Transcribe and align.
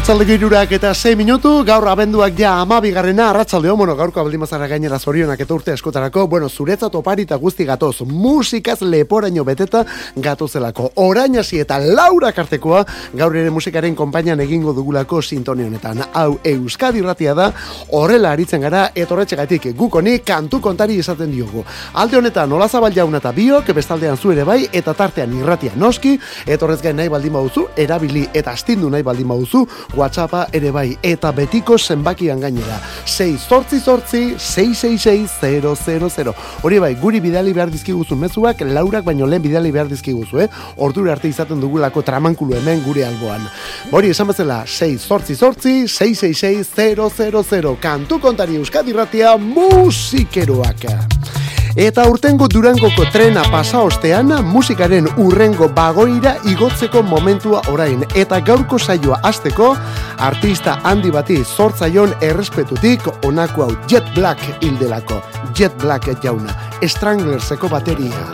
Arratxalde 0.00 0.24
girurak 0.24 0.70
eta 0.72 0.94
6 0.96 1.12
minutu, 1.12 1.50
gaur 1.60 1.84
abenduak 1.90 2.32
ja 2.32 2.54
amabigarrena, 2.62 3.26
arratxalde 3.28 3.68
homono, 3.68 3.92
gaurko 3.98 4.22
abaldimazara 4.22 4.64
gainera 4.66 4.96
zorionak 4.98 5.42
eta 5.44 5.52
urte 5.52 5.74
eskotarako, 5.76 6.22
bueno, 6.26 6.48
zuretzat 6.48 6.94
oparita 6.96 7.36
guzti 7.36 7.66
gatoz, 7.68 8.00
musikaz 8.08 8.78
leporaino 8.80 9.44
beteta 9.44 9.82
gatozelako. 10.16 10.86
Orainasi 11.04 11.60
eta 11.60 11.76
laura 11.84 12.30
kartekoa, 12.32 12.80
gaur 13.12 13.36
ere 13.36 13.50
musikaren 13.52 13.94
konpainan 13.94 14.40
egingo 14.40 14.72
dugulako 14.72 15.20
sintonionetan. 15.20 16.00
Hau 16.14 16.38
Euskadi 16.48 17.04
ratia 17.04 17.36
da, 17.36 17.50
horrela 17.92 18.32
aritzen 18.32 18.64
gara, 18.64 18.86
etorretxegatik 18.94 19.68
gukoni 19.76 20.22
kantu 20.24 20.62
kontari 20.64 20.96
izaten 20.96 21.28
diogu. 21.30 21.66
Alde 21.92 22.16
honetan, 22.22 22.48
nola 22.48 22.70
zabal 22.70 22.96
jauna 22.96 23.20
eta 23.20 23.34
biok, 23.36 23.74
bestaldean 23.76 24.16
zu 24.16 24.32
ere 24.32 24.48
bai, 24.48 24.64
eta 24.72 24.96
tartean 24.96 25.36
irratia 25.42 25.76
noski, 25.76 26.16
etorrez 26.46 26.80
gain 26.80 26.96
nahi 26.96 27.12
baldin 27.12 27.36
bauzu, 27.36 27.68
erabili 27.76 28.24
eta 28.32 28.56
astindu 28.56 28.88
nahi 28.88 29.04
baldin 29.04 29.28
bauzu, 29.28 29.66
WhatsAppa 29.96 30.46
ere 30.52 30.70
bai, 30.70 30.96
eta 31.02 31.32
betiko 31.32 31.78
zenbakian 31.78 32.40
gainera. 32.40 32.80
6 33.06 33.48
zortzi 33.48 33.80
zortzi, 33.80 34.34
666 34.38 36.34
Hori 36.62 36.78
bai, 36.78 36.94
guri 37.00 37.20
bidali 37.20 37.52
behar 37.52 37.70
dizkiguzu 37.70 38.16
mezuak, 38.16 38.60
laurak 38.60 39.04
baino 39.04 39.26
lehen 39.26 39.42
bidali 39.42 39.72
behar 39.72 39.88
dizkiguzu, 39.88 40.40
eh? 40.44 40.48
Ordura 40.76 41.12
arte 41.12 41.28
izaten 41.28 41.60
dugulako 41.60 42.02
tramankulu 42.02 42.54
hemen 42.58 42.82
gure 42.84 43.04
alboan. 43.06 43.48
Hori 43.90 44.12
esan 44.14 44.30
bezala, 44.30 44.62
6 44.66 45.08
zortzi 45.08 45.34
zortzi, 45.34 45.74
666 45.88 47.76
Kantu 47.80 48.20
kontari 48.20 48.56
euskadi 48.60 48.92
ratia 48.92 49.36
musikeroak. 49.36 51.39
Eta 51.76 52.02
urtengo 52.10 52.48
durangoko 52.50 53.04
trena 53.12 53.44
pasa 53.50 53.80
ostean, 53.86 54.32
musikaren 54.46 55.06
urrengo 55.22 55.68
bagoira 55.70 56.34
igotzeko 56.50 57.02
momentua 57.06 57.62
orain. 57.70 58.02
Eta 58.14 58.40
gaurko 58.40 58.78
saioa 58.78 59.20
azteko, 59.22 59.76
artista 60.18 60.80
handi 60.82 61.10
bati 61.14 61.38
zortzaion 61.44 62.16
errespetutik 62.20 63.06
onako 63.24 63.68
hau 63.68 63.78
Jet 63.86 64.14
Black 64.14 64.42
hildelako. 64.60 65.22
Jet 65.54 65.76
Black 65.78 66.10
jauna, 66.22 66.54
Stranglerseko 66.82 67.68
bateria. 67.68 68.26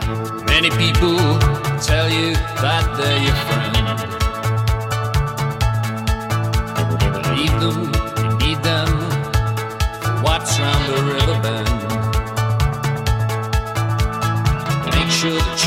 Many 0.47 0.71
people 0.71 1.19
tell 1.81 2.09
you 2.09 2.33
that 2.63 2.97
they're 2.97 3.23
your 3.23 3.37
friend. 3.45 3.76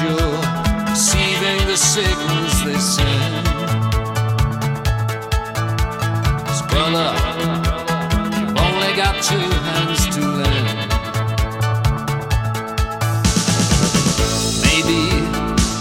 Sure 0.10 0.42
receiving 0.90 1.68
the 1.68 1.78
signals 1.78 2.64
they 2.66 2.80
send. 2.80 3.46
Cause 6.46 6.62
brother, 6.72 7.10
only 8.66 8.92
got 8.96 9.16
two 9.30 9.50
hands 9.68 10.02
to 10.16 10.22
lend. 10.40 10.80
Maybe 14.66 15.00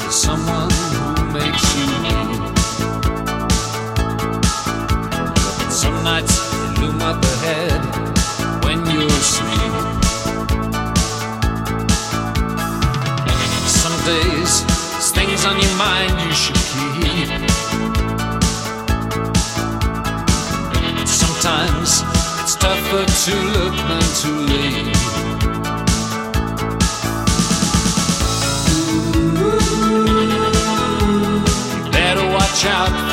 there's 0.00 0.15
someone 0.15 0.71
who 0.93 1.25
makes 1.38 1.65
you 1.77 1.87
weep. 2.03 2.59
Some 5.71 5.97
nights 6.05 6.37
they 6.50 6.81
loom 6.81 7.00
up 7.03 7.22
ahead 7.25 7.88
On 15.47 15.59
your 15.59 15.76
mind 15.76 16.21
you 16.21 16.32
should 16.34 16.56
keep. 16.56 17.28
Sometimes 21.06 22.03
it's 22.43 22.54
tougher 22.56 23.04
to 23.06 23.34
look 23.54 23.76
than 23.88 24.06
to 24.21 24.31
leave. 24.49 24.93
Better 31.93 32.26
watch 32.32 32.65
out 32.66 33.08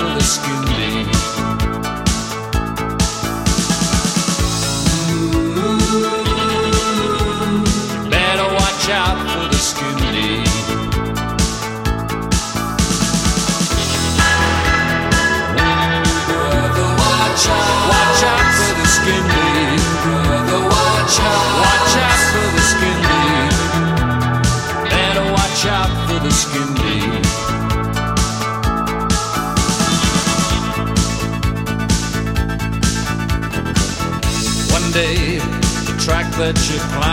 that 36.45 36.69
you're 36.69 37.04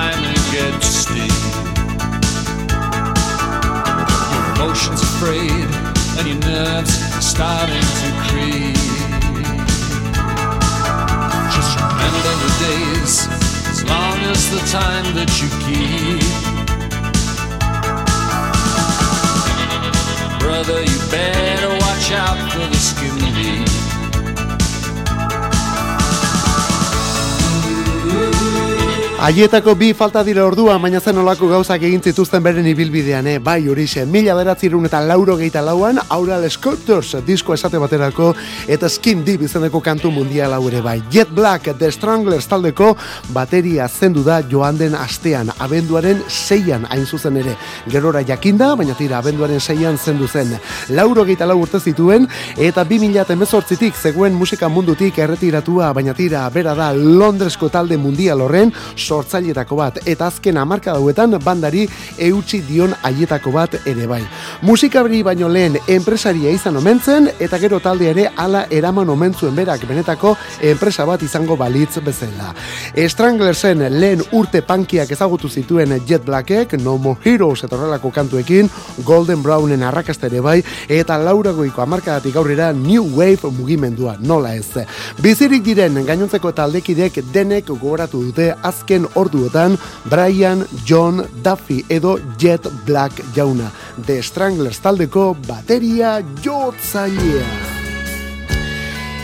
Aietako 29.23 29.77
bi 29.79 29.93
falta 29.95 30.25
dira 30.27 30.43
ordua, 30.43 30.75
baina 30.83 30.99
zen 30.99 31.21
olako 31.23 31.47
gauzak 31.47 31.85
egin 31.87 32.01
zituzten 32.03 32.43
beren 32.43 32.67
ibilbidean, 32.67 33.27
eh? 33.31 33.37
bai 33.39 33.69
horixe, 33.71 34.03
mila 34.03 34.35
beratzirun 34.35 34.89
eta 34.89 34.99
lauro 34.99 35.37
geita 35.39 35.61
lauan, 35.63 36.01
Aural 36.11 36.43
Sculptors 36.51 37.21
disko 37.23 37.55
esate 37.55 37.79
baterako, 37.79 38.33
eta 38.67 38.89
Skin 38.91 39.23
Deep 39.23 39.45
izeneko 39.47 39.79
kantu 39.79 40.11
mundial 40.11 40.57
ere 40.67 40.81
bai. 40.83 40.97
Jet 41.09 41.31
Black, 41.31 41.71
The 41.79 41.93
Stranglers 41.95 42.49
taldeko, 42.51 42.97
bateria 43.31 43.87
zendu 43.87 44.25
da 44.27 44.41
joan 44.43 44.81
den 44.81 44.97
astean, 44.99 45.53
abenduaren 45.57 46.25
seian 46.27 46.89
hain 46.91 47.07
zuzen 47.07 47.37
ere. 47.37 47.55
Gerora 47.87 48.25
jakinda, 48.27 48.73
baina 48.75 48.99
tira, 48.99 49.23
abenduaren 49.23 49.61
seian 49.61 49.99
zendu 49.99 50.27
zen. 50.27 50.51
Lauro 50.91 51.23
geita 51.23 51.47
lau 51.47 51.61
urte 51.63 51.79
zituen, 51.79 52.27
eta 52.59 52.83
bi 52.83 52.99
mila 52.99 53.23
temezortzitik 53.25 53.95
zegoen 53.95 54.35
musika 54.35 54.67
mundutik 54.69 55.23
erretiratua, 55.23 55.93
baina 55.93 56.13
tira, 56.13 56.43
bera 56.51 56.75
da 56.75 56.91
Londresko 56.93 57.71
talde 57.71 58.03
mundial 58.03 58.43
horren, 58.43 58.75
sortzailetako 59.13 59.77
bat 59.77 60.01
eta 60.09 60.29
azken 60.31 60.59
hamarka 60.61 60.95
dauetan 60.97 61.37
bandari 61.45 61.85
eutxi 62.29 62.63
dion 62.69 62.95
haietako 63.03 63.53
bat 63.55 63.77
ere 63.87 64.07
bai. 64.09 64.23
Musikabri 64.69 65.23
baino 65.27 65.51
lehen 65.53 65.79
enpresaria 65.97 66.53
izan 66.55 66.79
omentzen 66.81 67.29
eta 67.39 67.61
gero 67.63 67.81
talde 67.85 68.09
ere 68.11 68.29
ala 68.45 68.65
eraman 68.71 69.11
omentzuen 69.13 69.57
berak 69.57 69.85
benetako 69.89 70.35
enpresa 70.73 71.07
bat 71.09 71.23
izango 71.23 71.57
balitz 71.61 72.01
bezala. 72.05 72.53
Stranglersen 72.97 73.85
lehen 73.99 74.25
urte 74.33 74.63
pankiak 74.67 75.11
ezagutu 75.13 75.49
zituen 75.49 75.99
Jet 76.09 76.25
Blackek, 76.25 76.79
No 76.81 76.97
More 76.99 77.21
Heroes 77.25 77.65
eta 77.65 77.77
horrelako 77.77 78.11
kantuekin, 78.15 78.71
Golden 79.05 79.43
Brownen 79.43 79.83
arrakasta 79.83 80.29
ere 80.31 80.41
bai, 80.41 80.59
eta 80.89 81.19
lauragoiko 81.19 81.83
hamarkadatik 81.83 82.37
aurrera 82.37 82.73
New 82.73 83.05
Wave 83.19 83.51
mugimendua, 83.53 84.17
nola 84.21 84.55
ez. 84.57 84.63
Bizirik 85.23 85.65
diren 85.67 85.99
gainontzeko 86.07 86.53
taldekidek 86.57 87.19
denek 87.35 87.67
gogoratu 87.69 88.23
dute 88.23 88.53
azken 88.63 89.02
orduotan 89.15 89.79
Brian, 90.05 90.67
John, 90.87 91.25
Duffy 91.45 91.85
edo 91.89 92.19
Jet 92.39 92.69
Black 92.87 93.23
jauna. 93.35 93.71
The 94.07 94.23
Stranglers 94.23 94.81
taldeko 94.81 95.37
bateria 95.47 96.21
jotzailea. 96.45 97.73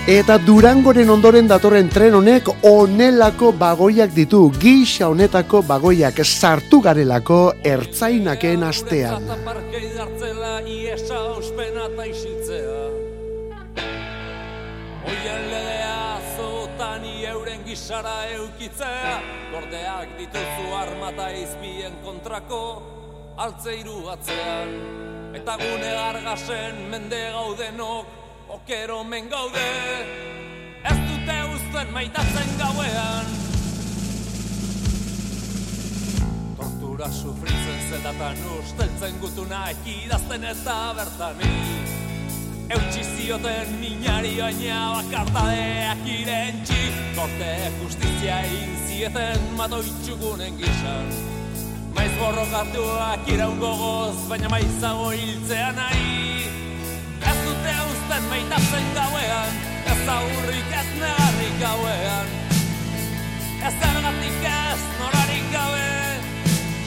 Eta 0.09 0.39
Durangoren 0.41 1.11
ondoren 1.13 1.51
datorren 1.51 1.91
tren 1.93 2.15
honek 2.17 2.47
onelako 2.65 3.51
bagoiak 3.61 4.15
ditu, 4.17 4.47
gisa 4.57 5.11
honetako 5.13 5.61
bagoiak 5.69 6.23
sartu 6.25 6.81
garelako 6.81 7.53
ertzainaken 7.61 8.65
astean. 8.71 9.29
Gisara 17.79 18.27
eukitzea 18.35 19.11
Gordeak 19.53 20.17
dituzu 20.19 20.73
armata 20.75 21.29
izbien 21.31 21.95
kontrako 22.03 22.63
Altzeiru 23.39 24.01
atzean. 24.11 24.73
Eta 25.39 25.55
gune 25.61 25.93
argasen 25.95 26.81
mende 26.91 27.21
gaudenok 27.37 28.51
okero 28.57 29.05
men 29.05 29.31
gaude. 29.31 29.69
Ez 30.91 30.97
dute 31.05 31.39
uzten 31.55 31.95
maitatzen 31.95 32.51
gauean. 32.59 33.31
Tortura 36.59 37.13
sufritzen 37.21 37.81
zelatan 37.93 38.43
usteltzen 38.59 39.23
gutuna 39.23 39.69
ekidazten 39.77 40.51
ez 40.51 40.59
da 40.67 40.81
bertani 40.99 42.18
Eutsi 42.69 43.01
zioten 43.17 43.69
minari 43.81 44.35
baina 44.37 44.79
bakartadeak 44.93 46.03
irentxi 46.05 46.81
Korte 47.17 47.53
justizia 47.81 48.43
inzieten 48.45 49.47
mato 49.57 49.79
itxugunen 49.81 50.59
gizan 50.61 51.09
Maiz 51.97 52.13
borrokatuak 52.19 53.31
iraun 53.33 53.57
gogoz, 53.59 54.17
baina 54.29 54.51
maizago 54.53 55.09
hiltzea 55.17 55.71
nahi. 55.73 56.45
Dute 57.45 57.75
usten 57.89 58.29
maitatzen 58.29 58.91
gauean 58.99 59.57
Ez 59.89 60.03
aurrik 60.17 60.75
ez 60.81 60.89
negarrik 61.01 61.57
gauean. 61.63 62.35
Ez 63.69 63.75
ergatik 63.89 64.45
ez 64.53 64.83
norarik 64.99 65.49
gabe 65.55 65.89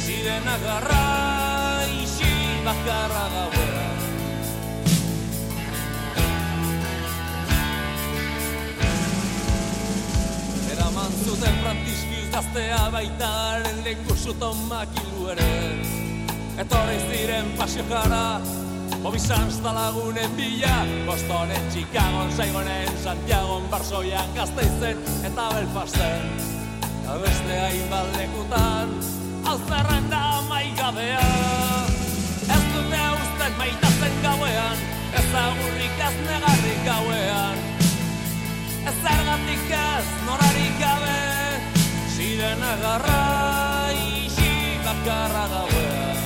Ziren 0.06 0.54
agarra 0.54 1.02
isi 2.04 2.32
bakarra 2.68 3.26
gauean 3.34 4.01
Eraman 11.02 11.26
zuten 11.26 11.56
frantiskiz 11.64 12.28
gaztea 12.30 12.82
baitaren 12.94 13.78
leku 13.84 14.14
suton 14.16 14.58
makilu 14.70 15.32
ere 15.34 15.48
Etorri 16.62 17.00
ziren 17.10 17.48
pasio 17.58 17.82
jara 17.90 18.42
Mobisan 19.02 19.50
zta 19.50 19.74
lagunen 19.74 20.30
bila 20.38 20.76
Bostonen, 21.08 21.72
Chicago, 21.74 22.28
Saigonen, 22.38 22.92
Santiago, 23.04 23.62
Barsoian, 23.72 24.30
Gazteizen 24.36 25.02
eta 25.26 25.50
Belfasten. 25.56 26.30
Abeste 27.10 27.58
hain 27.64 27.90
baldekutan 27.90 28.94
Alzerren 29.46 30.06
da 30.14 30.24
maigabea 30.52 31.26
Ez 32.46 32.64
dute 32.76 33.04
usten 33.18 33.58
maitazen 33.58 34.22
gauean 34.22 34.88
Ez 35.18 35.28
agurrik 35.48 36.08
ez 36.12 36.16
negarrik 36.30 36.86
gauean 36.86 37.71
Ez 38.82 38.98
ergatik 39.06 39.70
ez 39.70 40.06
norarik 40.26 40.74
gabe 40.82 41.18
Ziren 42.16 42.64
agarra 42.66 43.18
isi 43.94 44.54
bakarra 44.86 45.44
gauean 45.52 46.18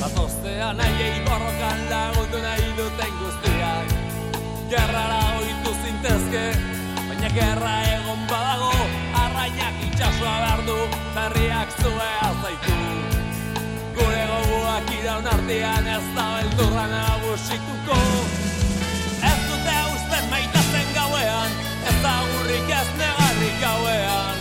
Zatoztea 0.00 0.72
nahi 0.80 1.06
egin 1.06 1.24
borrokan 1.28 1.86
lagundu 1.92 2.42
nahi 2.42 2.66
duten 2.80 3.14
guztiak. 3.20 3.94
Gerrara 4.74 5.22
oitu 5.38 5.76
zintezke, 5.84 6.44
baina 7.06 7.30
gerra 7.38 7.76
egon 7.94 8.26
badago 8.26 8.74
Arrainak 9.22 9.86
itxasua 9.86 10.36
behar 10.42 10.66
du, 10.66 10.78
berriak 11.14 11.78
zue 11.78 12.12
azaitu 12.26 13.11
Goguak 14.72 14.92
iraun 14.96 15.26
artean 15.28 15.86
ez 15.92 16.04
da 16.16 16.22
beldurra 16.32 16.84
nagusituko. 16.88 17.96
Ez 19.28 19.40
dute 19.44 19.74
usten 19.92 20.30
maitazen 20.30 20.94
gauean, 20.94 21.58
ez 21.90 21.96
da 22.00 22.12
gurrik 22.30 22.70
ez 22.78 22.86
negarrik 23.00 23.58
gauean. 23.60 24.40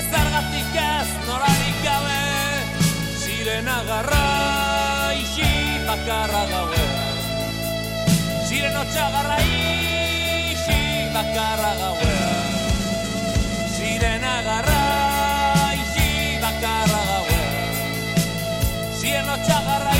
Ez 0.00 0.06
ergatik 0.20 0.78
ez 0.84 1.10
norarik 1.26 1.82
gabe 1.84 2.22
ziren 3.26 3.68
agarra 3.74 4.22
isi 5.20 5.50
bakarra 5.90 6.42
gauean. 6.54 7.20
Ziren 8.48 8.80
otxagarra 8.86 9.36
isi 10.54 10.80
bakarra 11.18 11.74
gauean. 11.82 12.56
Ziren 13.76 14.26
agarra 14.32 14.83
ziren 19.42 19.93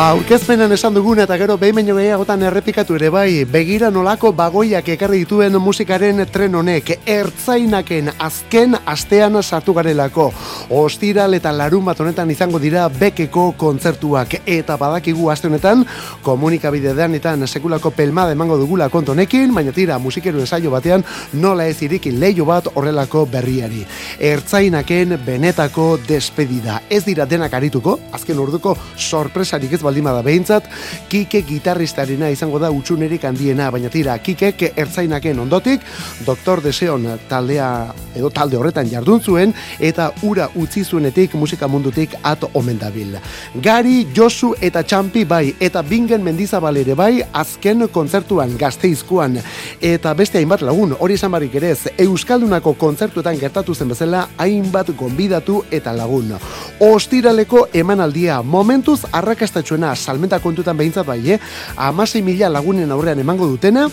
Ba, 0.00 0.14
aurkezpenan 0.14 0.72
esan 0.72 0.94
dugun 0.96 1.18
eta 1.20 1.36
gero 1.36 1.58
behin 1.60 1.74
baino 1.76 1.92
gehiagotan 1.98 2.40
errepikatu 2.48 2.94
ere 2.96 3.10
bai, 3.12 3.44
begira 3.44 3.90
nolako 3.92 4.30
bagoiak 4.32 4.86
ekarri 4.94 5.18
dituen 5.26 5.58
musikaren 5.60 6.22
tren 6.32 6.54
honek, 6.56 6.94
ertzainaken 7.04 8.08
azken 8.16 8.78
astean 8.88 9.36
sartu 9.42 9.74
garelako. 9.76 10.30
Ostiral 10.72 11.36
eta 11.36 11.52
larun 11.52 11.84
bat 11.84 12.00
honetan 12.00 12.32
izango 12.32 12.58
dira 12.62 12.86
bekeko 12.88 13.50
kontzertuak 13.60 14.38
eta 14.46 14.78
badakigu 14.80 15.28
aste 15.28 15.50
honetan 15.50 15.84
komunikabide 16.24 16.96
deanetan 16.96 17.44
sekulako 17.46 17.90
pelmada 17.90 18.32
emango 18.32 18.56
dugula 18.56 18.88
kontonekin, 18.88 19.52
baina 19.52 19.76
tira 19.76 19.98
musikeru 19.98 20.40
ensaio 20.40 20.72
batean 20.72 21.04
nola 21.34 21.68
ez 21.68 21.76
irikin 21.82 22.16
leio 22.24 22.48
bat 22.48 22.72
horrelako 22.72 23.26
berriari. 23.26 23.84
Ertzainaken 24.32 25.18
benetako 25.26 25.90
despedida. 26.08 26.80
Ez 26.88 27.04
dira 27.04 27.28
denak 27.28 27.52
arituko, 27.52 27.98
azken 28.16 28.40
urduko 28.40 28.78
sorpresarik 28.96 29.76
ez 29.76 29.84
baldima 29.90 30.14
da 30.14 30.22
behintzat, 30.22 30.68
Kike 31.10 31.42
gitarristarena 31.42 32.30
izango 32.30 32.60
da 32.62 32.70
utxunerik 32.70 33.24
handiena, 33.26 33.70
baina 33.74 33.90
tira, 33.90 34.16
Kike 34.22 34.72
ertzainaken 34.78 35.42
ondotik, 35.42 35.82
Doktor 36.26 36.62
Deseon 36.62 37.08
taldea, 37.28 37.70
edo 38.14 38.30
talde 38.30 38.58
horretan 38.58 38.88
jardun 38.90 39.20
zuen, 39.20 39.54
eta 39.80 40.10
ura 40.26 40.48
utzi 40.54 40.84
zuenetik 40.84 41.34
musika 41.34 41.68
mundutik 41.68 42.14
at 42.22 42.44
omen 42.54 42.78
dabil. 42.78 43.16
Gari, 43.62 44.06
Josu 44.16 44.52
eta 44.60 44.82
Txampi 44.86 45.24
bai, 45.24 45.54
eta 45.60 45.82
Bingen 45.82 46.22
Mendizabal 46.24 46.78
ere 46.80 46.94
bai, 46.94 47.22
azken 47.32 47.88
kontzertuan 47.92 48.54
gazteizkuan, 48.60 49.40
eta 49.80 50.14
beste 50.14 50.38
hainbat 50.38 50.62
lagun, 50.66 50.94
hori 50.98 51.18
esan 51.18 51.34
barik 51.34 51.54
ere 51.58 51.72
ez, 51.74 51.90
Euskaldunako 51.98 52.76
kontzertuetan 52.78 53.38
gertatu 53.40 53.74
zen 53.74 53.90
bezala, 53.90 54.26
hainbat 54.38 54.94
gonbidatu 54.96 55.64
eta 55.70 55.94
lagun. 55.96 56.36
Ostiraleko 56.84 57.66
emanaldia, 57.74 58.40
momentuz 58.42 59.00
arrakastatxo 59.12 59.69
garrantzitsuena 59.70 59.94
salmenta 59.94 60.40
kontutan 60.40 60.76
behintzat 60.76 61.06
bai, 61.06 61.32
eh? 61.32 61.38
Amasei 61.76 62.22
mila 62.22 62.48
lagunen 62.48 62.90
aurrean 62.90 63.18
emango 63.18 63.46
dutena, 63.46 63.88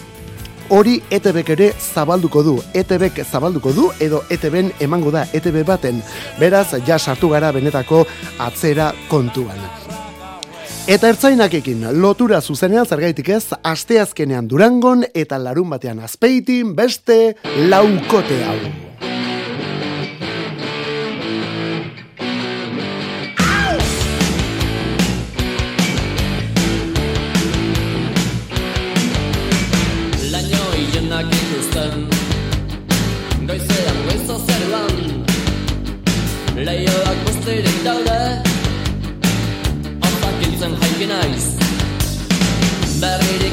hori 0.69 1.01
ETBek 1.10 1.50
ere 1.50 1.74
zabalduko 1.77 2.43
du. 2.43 2.62
ETBek 2.74 3.24
zabalduko 3.25 3.72
du, 3.74 3.91
edo 4.00 4.24
ETBen 4.29 4.72
emango 4.79 5.12
da 5.12 5.25
ETB 5.34 5.63
baten. 5.65 6.01
Beraz, 6.39 6.74
ja 6.86 6.98
sartu 6.98 7.29
gara 7.29 7.51
benetako 7.51 8.05
atzera 8.39 8.93
kontuan. 9.10 9.57
Eta 10.88 11.10
ertzainakekin 11.10 11.84
lotura 12.00 12.39
zuzenean 12.41 12.86
zergaitik 12.86 13.29
ez, 13.29 13.53
asteazkenean 13.63 14.48
durangon 14.48 15.03
eta 15.13 15.38
larun 15.38 15.69
batean 15.69 16.00
azpeitin 16.00 16.75
beste 16.75 17.36
laukote 17.67 18.43
hau. 18.48 18.87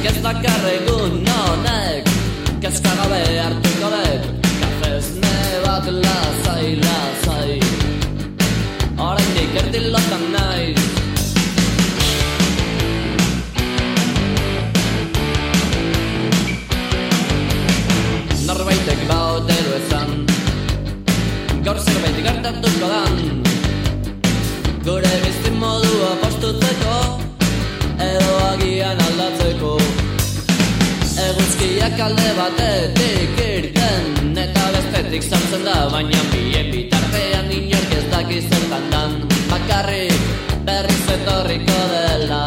Ez 0.06 0.18
dakarregun 0.22 1.24
honek 1.28 2.04
Kezka 2.62 2.92
gabe 2.98 3.20
hartuko 3.40 3.88
dek 3.94 4.22
Kafesne 4.60 5.36
bat 5.64 5.86
lazai, 6.04 6.66
lazai 6.84 7.54
Horrendik 9.00 9.56
erdilotan 9.62 10.24
naiz 10.34 10.82
Norbaitek 18.48 19.00
baote 19.08 19.58
du 19.64 19.72
ezan 19.80 20.12
Gaur 21.64 21.80
zerbait 21.86 22.20
gertatuko 22.28 22.92
dan 22.92 23.18
Gure 24.84 25.16
bizti 25.24 25.56
modua 25.64 26.12
postutzeko 26.20 27.03
Edo 28.00 28.32
agian 28.50 29.00
aldatzeko. 29.08 29.76
Eguzkiak 31.24 32.00
alde 32.06 32.30
batetik 32.38 33.38
irten 33.44 34.34
Eta 34.44 34.64
bestetik 34.74 35.22
sartzen 35.22 35.62
da 35.64 35.76
Baina 35.92 36.22
bien 36.32 36.72
bitartean 36.74 37.52
inork 37.60 37.94
ez 38.00 38.04
daki 38.10 38.42
zertan 38.48 38.90
dan. 38.90 39.16
Bakarrik 39.52 40.28
berriz 40.66 41.02
etorriko 41.18 41.80
dela 41.94 42.44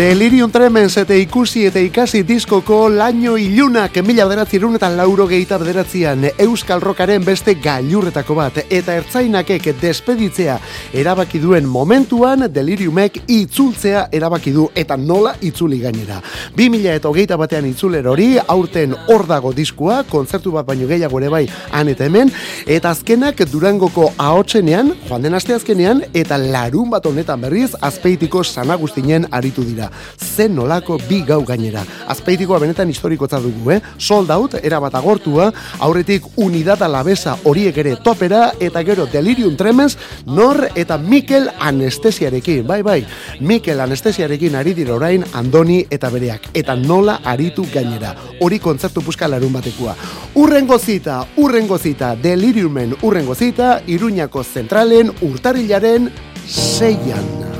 Delirium 0.00 0.48
Tremens 0.48 0.94
eta 0.96 1.12
ikusi 1.12 1.66
eta 1.68 1.80
ikasi 1.84 2.22
diskoko 2.24 2.86
laino 2.88 3.34
ilunak 3.36 3.98
mila 4.00 4.24
bederatzirun 4.24 4.78
eta 4.78 4.88
lauro 4.88 5.26
gehieta 5.28 5.58
bederatzean 5.60 6.22
Euskal 6.40 6.80
Rokaren 6.80 7.20
beste 7.26 7.52
gailurretako 7.60 8.32
bat. 8.38 8.62
Eta 8.72 8.94
ertzainakek 8.96 9.66
despeditzea 9.82 10.54
erabaki 11.02 11.42
duen 11.42 11.68
momentuan 11.68 12.46
Deliriumek 12.48 13.18
itzultzea 13.26 14.06
erabaki 14.16 14.54
du. 14.56 14.70
Eta 14.72 14.96
nola 14.96 15.34
itzuli 15.44 15.82
gainera. 15.82 16.22
2000 16.56 16.96
eta 16.96 17.12
hogeita 17.12 17.36
batean 17.36 17.68
itzuler 17.68 18.08
hori 18.08 18.30
aurten 18.40 18.96
hor 19.12 19.26
dago 19.28 19.52
diskua, 19.52 20.00
kontzertu 20.08 20.54
bat 20.56 20.64
baino 20.64 20.88
gehiago 20.88 21.20
ere 21.20 21.28
bai 21.28 21.42
han 21.76 21.92
eta 21.92 22.08
hemen, 22.08 22.32
eta 22.64 22.94
azkenak 22.96 23.44
Durangoko 23.52 24.14
ahotsenean, 24.16 24.94
joan 25.10 25.28
den 25.28 25.36
aste 25.36 25.60
azkenean, 25.60 26.06
eta 26.14 26.40
larun 26.40 26.88
bat 26.88 27.04
honetan 27.04 27.44
berriz 27.44 27.74
azpeitiko 27.82 28.40
sanagustinen 28.48 29.28
aritu 29.30 29.68
dira 29.68 29.89
zen 30.16 30.54
nolako 30.54 30.98
bi 31.08 31.22
gau 31.26 31.42
gainera. 31.46 31.84
Azpeitikoa 32.08 32.58
benetan 32.62 32.88
historikotza 32.88 33.40
dugu, 33.40 33.70
eh? 33.72 33.80
Sold 33.98 34.30
out, 34.30 34.54
erabat 34.62 34.94
agortua, 34.94 35.50
aurretik 35.78 36.26
unidad 36.36 36.82
alabesa 36.82 37.36
horiek 37.44 37.76
ere 37.82 37.96
topera, 38.04 38.52
eta 38.60 38.82
gero 38.84 39.06
delirium 39.10 39.56
tremens, 39.56 39.96
nor 40.26 40.68
eta 40.74 40.98
Mikel 40.98 41.50
anestesiarekin, 41.58 42.66
bai, 42.66 42.82
bai, 42.82 43.00
Mikel 43.40 43.80
anestesiarekin 43.80 44.56
ari 44.56 44.74
dira 44.74 44.94
orain 44.94 45.24
Andoni 45.34 45.84
eta 45.90 46.10
bereak, 46.10 46.50
eta 46.54 46.76
nola 46.76 47.20
aritu 47.24 47.66
gainera. 47.72 48.14
Hori 48.40 48.58
kontzertu 48.58 49.02
puska 49.04 49.28
larun 49.28 49.52
batekua. 49.52 49.96
Urrengo 50.40 50.78
zita, 50.78 51.20
urrengo 51.36 51.78
zita, 51.78 52.14
deliriumen 52.16 52.96
urrengo 53.02 53.34
zita, 53.34 53.80
Iruñako 53.86 54.44
zentralen 54.44 55.12
urtarilaren 55.22 56.10
seian. 56.46 57.59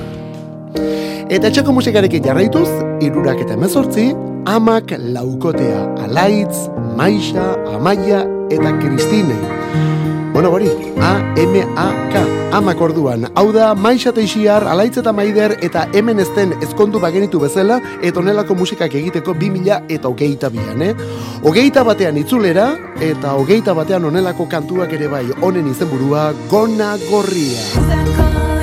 Eta 1.31 1.49
etxeko 1.49 1.73
musikarekin 1.75 2.25
jarraituz, 2.25 2.69
irurak 3.03 3.43
eta 3.45 3.55
emezortzi, 3.55 4.11
amak 4.51 4.95
laukotea, 4.99 5.85
alaitz, 6.07 6.67
maixa, 6.99 7.55
amaia 7.75 8.25
eta 8.51 8.73
kristine. 8.81 9.37
Bueno, 10.33 10.51
hori, 10.55 10.71
A-M-A-K, 11.03 12.21
amak 12.55 12.81
orduan. 12.81 13.27
Hau 13.35 13.51
da, 13.53 13.73
maixa 13.75 14.13
teixiar, 14.15 14.63
alaitz 14.67 14.97
eta 15.03 15.13
maider, 15.13 15.57
eta 15.61 15.89
hemen 15.93 16.23
ezten 16.23 16.55
ezkondu 16.63 17.01
bagenitu 17.03 17.41
bezala, 17.43 17.81
eta 18.03 18.23
onelako 18.23 18.55
musikak 18.63 18.95
egiteko 18.95 19.35
2000 19.35 19.83
eta 19.91 20.09
hogeita 20.09 20.51
bian, 20.55 20.83
eh? 20.87 20.95
Hogeita 21.43 21.83
batean 21.87 22.19
itzulera, 22.23 22.71
eta 23.03 23.35
hogeita 23.35 23.75
batean 23.75 24.07
onelako 24.07 24.47
kantuak 24.51 24.95
ere 24.99 25.11
bai, 25.11 25.27
honen 25.43 25.71
izenburua, 25.75 26.31
gona 26.51 26.95
gorria. 27.11 28.60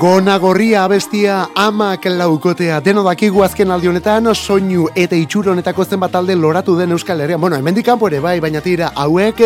Gona 0.00 0.38
gorria 0.40 0.86
abestia 0.86 1.50
amak 1.60 2.06
laukotea 2.08 2.78
deno 2.80 3.02
dakigu 3.04 3.42
azken 3.44 3.68
aldi 3.74 3.90
honetan 3.90 4.30
soinu 4.32 4.86
eta 4.96 5.12
itxuro 5.12 5.52
honetako 5.52 5.84
zenbat 5.84 6.14
talde 6.14 6.32
loratu 6.34 6.72
den 6.78 6.94
Euskal 6.96 7.20
Herria. 7.20 7.36
Bueno, 7.36 7.58
hemendik 7.58 7.84
kanpo 7.84 8.08
ere 8.08 8.16
bai, 8.24 8.38
baina 8.40 8.62
tira 8.64 8.94
hauek 8.96 9.42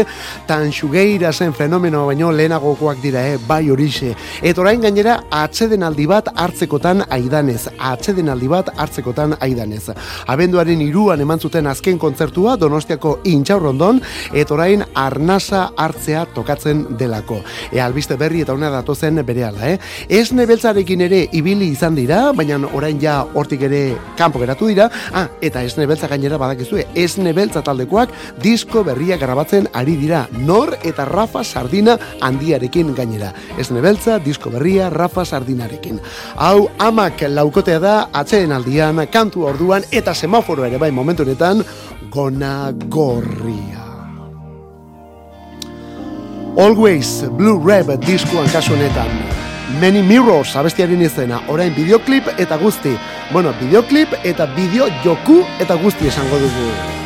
tan 0.47 0.71
xugeira 0.71 1.33
zen 1.33 1.53
fenomeno 1.53 2.05
baino 2.07 2.31
lehenagokoak 2.31 3.01
dira, 3.03 3.25
eh? 3.27 3.41
bai 3.49 3.69
horixe. 3.69 4.13
Eta 4.43 4.63
orain 4.63 4.81
gainera 4.81 5.17
atsedenaldi 5.29 6.07
bat 6.07 6.31
hartzekotan 6.37 7.03
aidanez, 7.11 7.67
atsedenaldi 7.75 8.53
bat 8.55 8.71
hartzekotan 8.77 9.35
aidanez. 9.41 9.91
Abenduaren 10.29 10.87
iruan 10.87 11.21
eman 11.27 11.43
zuten 11.43 11.67
azken 11.67 11.99
kontzertua 11.99 12.55
Donostiako 12.63 13.17
intxaurrondon, 13.25 13.99
eta 14.31 14.55
orain 14.55 14.87
arnasa 14.95 15.65
hartzea 15.75 16.29
tokatzen 16.39 16.87
delako. 16.97 17.43
E 17.73 17.83
albiste 17.83 18.15
berri 18.15 18.47
eta 18.47 18.55
hona 18.55 18.71
datozen 18.71 19.19
berehala, 19.27 19.75
eh? 19.75 19.79
Esne 20.09 20.44
beltzarekin 20.47 21.01
ere 21.07 21.21
ibili 21.33 21.69
izan 21.73 21.95
dira, 21.97 22.33
baina 22.37 22.59
orain 22.75 22.99
ja 23.01 23.21
hortik 23.35 23.63
ere 23.67 23.97
kanpo 24.19 24.41
geratu 24.43 24.69
dira. 24.71 24.89
Ah, 25.13 25.27
eta 25.45 25.63
esne 25.63 25.87
beltza 25.87 26.09
gainera 26.11 26.39
badakizue, 26.41 26.87
esne 26.95 27.33
beltza 27.37 27.63
taldekoak 27.65 28.13
disko 28.43 28.85
berria 28.85 29.19
grabatzen 29.21 29.69
ari 29.73 29.97
dira. 30.01 30.25
Nor 30.39 30.77
eta 30.83 31.05
Rafa 31.05 31.45
Sardina 31.45 31.99
handiarekin 32.21 32.95
gainera. 32.95 33.33
Esne 33.59 33.83
beltza, 33.85 34.19
disko 34.19 34.51
berria 34.51 34.91
Rafa 34.91 35.25
Sardinarekin. 35.25 36.01
Hau 36.37 36.69
amak 36.79 37.25
laukotea 37.29 37.79
da 37.81 37.95
atzeen 38.13 38.53
aldian, 38.53 39.05
kantu 39.13 39.47
orduan 39.51 39.85
eta 39.93 40.15
semaforo 40.15 40.65
ere 40.65 40.79
bai 40.79 40.91
momentu 40.91 41.23
honetan 41.23 41.65
gona 42.11 42.73
gorria. 42.89 43.85
Always 46.57 47.25
Blue 47.35 47.59
Rap 47.59 47.91
diskuan 48.07 48.47
kasu 48.53 48.77
honetan. 48.77 49.44
Many 49.81 50.03
Mirrors 50.07 50.55
abestiaren 50.57 51.03
izena, 51.03 51.41
orain 51.51 51.75
videoclip 51.75 52.29
eta 52.39 52.59
guzti. 52.61 52.95
Bueno, 53.33 53.55
videoclip 53.61 54.15
eta 54.23 54.47
bideo 54.57 54.91
joku 55.05 55.41
eta 55.61 55.79
guzti 55.81 56.13
esango 56.13 56.39
dugu. 56.43 57.04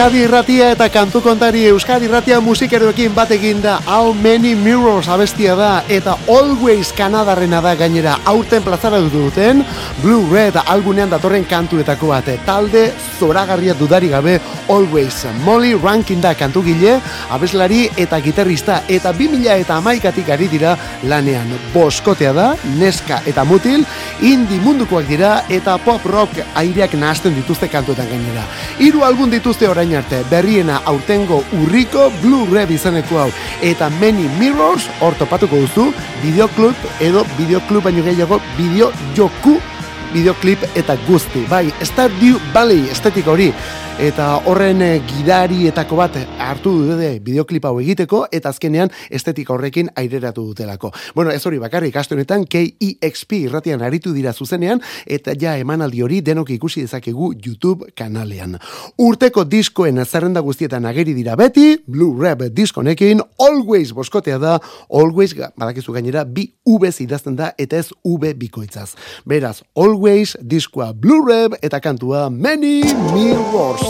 Euskadi 0.00 0.22
irratia 0.24 0.70
eta 0.72 0.86
kantu 0.88 1.20
kontari 1.20 1.66
Euskadi 1.68 2.06
irratia 2.08 2.38
musikeroekin 2.40 3.12
bat 3.12 3.34
eginda. 3.36 3.74
How 3.84 4.14
Many 4.16 4.54
Mirrors 4.56 5.10
abestia 5.12 5.52
da 5.58 5.82
eta 5.92 6.14
Always 6.24 6.94
Kanadarrena 6.96 7.60
da 7.60 7.74
gainera. 7.76 8.14
Aurten 8.24 8.64
plazara 8.64 8.96
duten 9.12 9.60
Blue 10.00 10.24
Red 10.32 10.56
albunean 10.64 11.12
datorren 11.12 11.44
kantuetako 11.44 12.14
bat. 12.14 12.30
Talde 12.46 12.86
zoragarria 13.18 13.74
dudari 13.76 14.08
gabe 14.08 14.38
Always. 14.70 15.26
Molly 15.44 15.74
Rankin 15.74 16.20
da 16.22 16.30
kantu 16.38 16.62
gile 16.62 17.00
abeslari 17.34 17.88
eta 17.98 18.20
gitarrista 18.22 18.76
eta 18.88 19.10
2000 19.12 19.56
eta 19.64 19.78
amaikatik 19.80 20.28
ari 20.30 20.46
dira 20.48 20.76
lanean. 21.10 21.50
Boskotea 21.74 22.30
da, 22.32 22.44
neska 22.78 23.18
eta 23.26 23.42
mutil 23.44 23.82
indi 24.22 24.60
mundukoak 24.62 25.08
dira 25.10 25.32
eta 25.50 25.74
pop 25.82 26.06
rock 26.06 26.38
aireak 26.62 26.94
nahasten 26.94 27.34
dituzte 27.34 27.66
kantuetan 27.68 28.06
gainera. 28.12 28.46
Hiru 28.78 29.02
album 29.02 29.34
dituzte 29.34 29.66
orain 29.68 29.96
arte 29.98 30.22
berriena 30.30 30.78
aurtengo 30.86 31.42
urriko 31.58 32.06
Blue 32.22 32.46
Red 32.52 32.70
izeneko 32.70 33.18
hau. 33.24 33.28
Eta 33.62 33.90
Many 33.98 34.30
Mirrors 34.38 34.86
hor 35.00 35.18
topatuko 35.18 35.64
duzu 35.66 35.90
videoclub 36.22 36.88
edo 37.00 37.26
videoclub 37.36 37.90
baino 37.90 38.06
gehiago 38.06 38.38
bideo 38.54 38.92
joku 39.18 39.58
videoclip 40.12 40.64
eta 40.74 40.96
guzti. 41.06 41.44
Bai, 41.50 41.68
Stardew 41.84 42.40
Valley 42.54 42.88
estetika 42.90 43.32
hori 43.32 43.52
eta 44.00 44.38
horren 44.48 44.80
eh, 44.80 45.02
gidarietako 45.04 45.96
bat 45.98 46.14
hartu 46.40 46.70
dute 46.86 47.08
bideoklip 47.20 47.66
hau 47.68 47.74
egiteko 47.82 48.22
eta 48.32 48.48
azkenean 48.48 48.88
estetika 49.12 49.52
horrekin 49.52 49.90
aireratu 50.00 50.46
dutelako. 50.46 50.88
Bueno, 51.14 51.34
ez 51.34 51.42
hori 51.44 51.58
bakarrik 51.60 51.98
aste 52.00 52.16
honetan 52.16 52.46
KEXP 52.48 53.34
irratian 53.42 53.84
aritu 53.84 54.14
dira 54.16 54.32
zuzenean 54.32 54.80
eta 55.04 55.34
ja 55.36 55.52
emanaldi 55.60 56.00
hori 56.00 56.22
denok 56.24 56.54
ikusi 56.56 56.86
dezakegu 56.86 57.34
YouTube 57.34 57.90
kanalean. 57.96 58.56
Urteko 58.96 59.44
diskoen 59.44 60.00
zerrenda 60.06 60.40
guztietan 60.40 60.88
ageri 60.88 61.12
dira 61.14 61.36
beti, 61.36 61.76
Blue 61.86 62.16
Rap 62.16 62.46
diskonekin, 62.56 63.20
Always 63.38 63.92
boskotea 63.92 64.38
da, 64.40 64.56
Always, 64.88 65.36
badakizu 65.36 65.92
gainera, 65.92 66.24
bi 66.24 66.48
V 66.64 66.88
idazten 67.04 67.36
da 67.36 67.52
eta 67.58 67.76
ez 67.76 67.90
V 68.04 68.32
bikoitzaz. 68.38 68.94
Beraz, 69.26 69.60
Always 69.76 69.99
diskoa 70.40 70.92
Blue 70.94 71.24
Rap 71.26 71.58
eta 71.62 71.80
kantua 71.80 72.30
Many 72.30 72.82
Mirrors. 73.12 73.84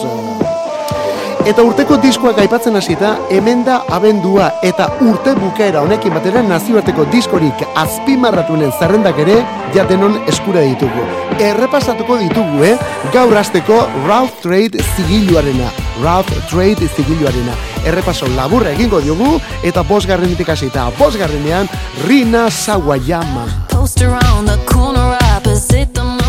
Eta 1.46 1.62
urteko 1.64 1.96
diskoak 1.96 2.36
aipatzen 2.42 2.76
hasita, 2.76 3.14
hemen 3.32 3.62
da 3.64 3.78
abendua 3.88 4.50
eta 4.62 4.90
urte 5.00 5.32
bukaera 5.38 5.80
honekin 5.80 6.12
batera 6.12 6.42
nazioarteko 6.44 7.06
diskorik 7.12 7.62
azpimarratunen 7.80 8.72
zerrendak 8.78 9.18
ere 9.22 9.38
jatenon 9.74 10.18
eskura 10.28 10.60
ditugu. 10.66 11.06
Errepasatuko 11.40 12.18
ditugu, 12.20 12.64
eh? 12.68 12.74
Gaur 13.14 13.32
hasteko 13.40 13.78
Ralph 14.06 14.42
Trade 14.42 14.84
zigiluarena. 14.96 15.70
Ralph 16.02 16.34
Trade 16.50 16.90
zigiluarena. 16.96 17.56
Errepaso 17.88 18.28
laburra 18.36 18.74
egingo 18.76 19.00
diogu 19.00 19.38
eta 19.64 19.86
bosgarrenetik 19.88 20.52
hasita. 20.52 20.90
Bosgarrenean 20.98 21.70
Rina 22.04 22.50
Sawayama. 22.50 23.48
Post 23.72 24.02
around 24.02 24.48
the 24.48 24.58
corner 24.66 25.29
opposite 25.60 25.92
the 25.92 26.19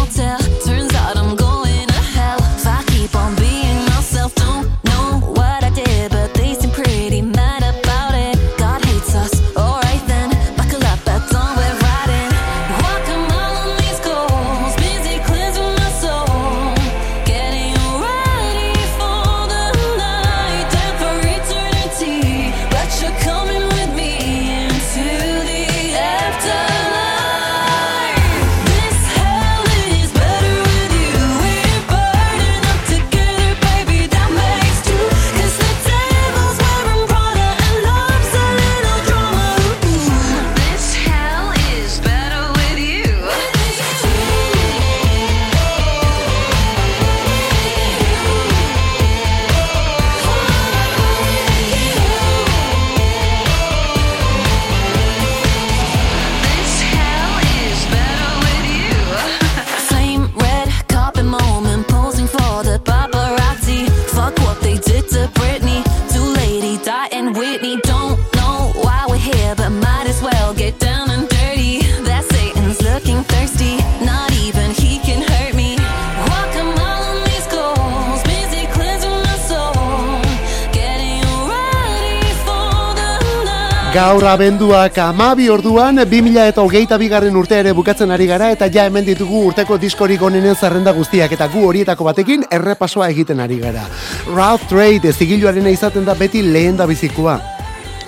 Gaur 84.11 84.25
abenduak 84.27 84.97
amabi 84.99 85.45
orduan, 85.47 86.01
2000 86.03 86.49
eta 86.51 86.65
hogeita 86.65 86.97
bigarren 86.99 87.37
urte 87.39 87.55
ere 87.61 87.71
bukatzen 87.71 88.11
ari 88.11 88.25
gara, 88.27 88.49
eta 88.51 88.67
ja 88.67 88.83
hemen 88.89 89.05
ditugu 89.07 89.45
urteko 89.47 89.77
diskorik 89.79 90.25
onenen 90.27 90.51
zerrenda 90.51 90.91
guztiak, 90.91 91.31
eta 91.31 91.47
gu 91.53 91.63
horietako 91.69 92.09
batekin 92.09 92.43
errepasoa 92.51 93.07
egiten 93.15 93.39
ari 93.39 93.61
gara. 93.63 93.85
Ralph 94.27 94.67
Trade 94.67 95.13
zigiluarena 95.15 95.71
izaten 95.71 96.03
da 96.03 96.19
beti 96.19 96.43
lehen 96.43 96.75
da 96.75 96.91
bizikoa. 96.91 97.39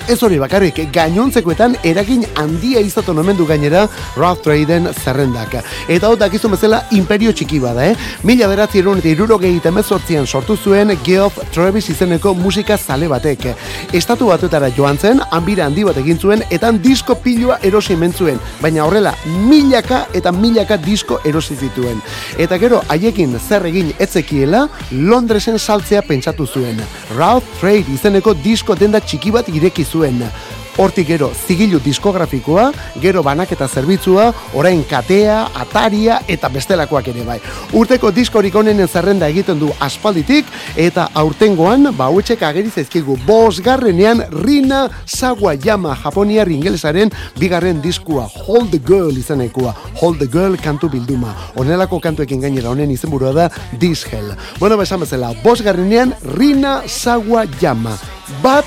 Ez 0.03 0.17
hori 0.19 0.35
bakarrik, 0.35 0.81
gainontzekoetan 0.91 1.77
eragin 1.87 2.25
handia 2.35 2.81
izaten 2.83 3.21
omen 3.21 3.37
du 3.39 3.45
gainera 3.47 3.85
Ralph 4.19 4.41
Tradeen 4.43 4.89
zerrendak. 4.91 5.53
Eta 5.87 6.09
hau 6.09 6.17
dakizu 6.19 6.49
bezala 6.51 6.81
imperio 6.91 7.31
txiki 7.31 7.61
bada, 7.63 7.85
eh? 7.87 7.95
Mila 8.27 8.49
beratzi 8.51 8.81
erun 8.81 8.99
eta 8.99 9.07
irurogei 9.07 9.53
temezortzian 9.63 10.27
sortu 10.27 10.57
zuen 10.57 10.91
Geoff 11.05 11.39
Travis 11.55 11.87
izeneko 11.93 12.33
musika 12.35 12.75
zale 12.77 13.07
batek. 13.07 13.47
Estatu 13.95 14.27
batuetara 14.27 14.73
joan 14.75 14.99
zen, 14.99 15.21
hanbira 15.31 15.69
handi 15.69 15.87
bat 15.87 16.01
egin 16.03 16.19
zuen, 16.19 16.43
eta 16.51 16.73
disko 16.75 17.15
pilua 17.15 17.59
erosi 17.63 17.95
zuen. 18.11 18.39
Baina 18.61 18.83
horrela, 18.83 19.15
milaka 19.47 20.07
eta 20.13 20.33
milaka 20.33 20.75
disko 20.77 21.21
erosi 21.23 21.55
zituen. 21.55 22.01
Eta 22.37 22.57
gero, 22.57 22.81
haiekin 22.89 23.39
zer 23.39 23.65
egin 23.67 23.93
etzekiela, 23.99 24.67
Londresen 24.91 25.57
saltzea 25.57 26.01
pentsatu 26.01 26.45
zuen. 26.45 26.83
Ralph 27.15 27.47
Trade 27.61 27.85
izeneko 27.93 28.33
disko 28.33 28.75
denda 28.75 28.99
txiki 28.99 29.31
bat 29.31 29.47
ireki 29.47 29.85
zuen. 29.93 30.25
Hortik 30.73 31.05
gero 31.05 31.27
zigilu 31.45 31.77
diskografikoa, 31.85 32.71
gero 33.01 33.21
banaketa 33.21 33.67
zerbitzua, 33.69 34.31
orain 34.57 34.81
katea, 34.89 35.35
ataria 35.61 36.15
eta 36.27 36.49
bestelakoak 36.49 37.11
ere 37.11 37.25
bai. 37.27 37.35
Urteko 37.77 38.09
diskorik 38.13 38.55
onenen 38.57 38.89
zerrenda 38.89 39.29
egiten 39.29 39.59
du 39.61 39.69
aspalditik 39.85 40.49
eta 40.81 41.05
aurtengoan 41.21 41.91
ba 41.97 42.07
hauetsek 42.09 42.41
ageri 42.47 42.71
zaizkigu 42.73 43.19
bosgarrenean 43.27 44.23
Rina 44.41 44.87
Sawayama 45.05 45.93
Japoniar 46.01 46.49
ingelesaren 46.49 47.13
bigarren 47.37 47.81
diskua 47.83 48.25
Hold 48.47 48.71
the 48.73 48.81
Girl 48.81 49.13
izanekoa 49.13 49.75
Hold 50.01 50.23
the 50.25 50.27
Girl 50.27 50.57
kantu 50.57 50.89
bilduma. 50.89 51.35
Honelako 51.53 52.01
kantuekin 52.01 52.41
gainera 52.41 52.73
honen 52.73 52.89
izenburua 52.91 53.33
da 53.33 53.49
This 53.77 54.07
Hell. 54.09 54.33
Bueno, 54.57 54.77
ba, 54.77 54.89
esan 54.89 55.05
bezala, 55.05 55.35
bosgarrenean 55.45 56.15
Rina 56.33 56.81
Sawayama. 56.87 57.93
Bat 58.41 58.65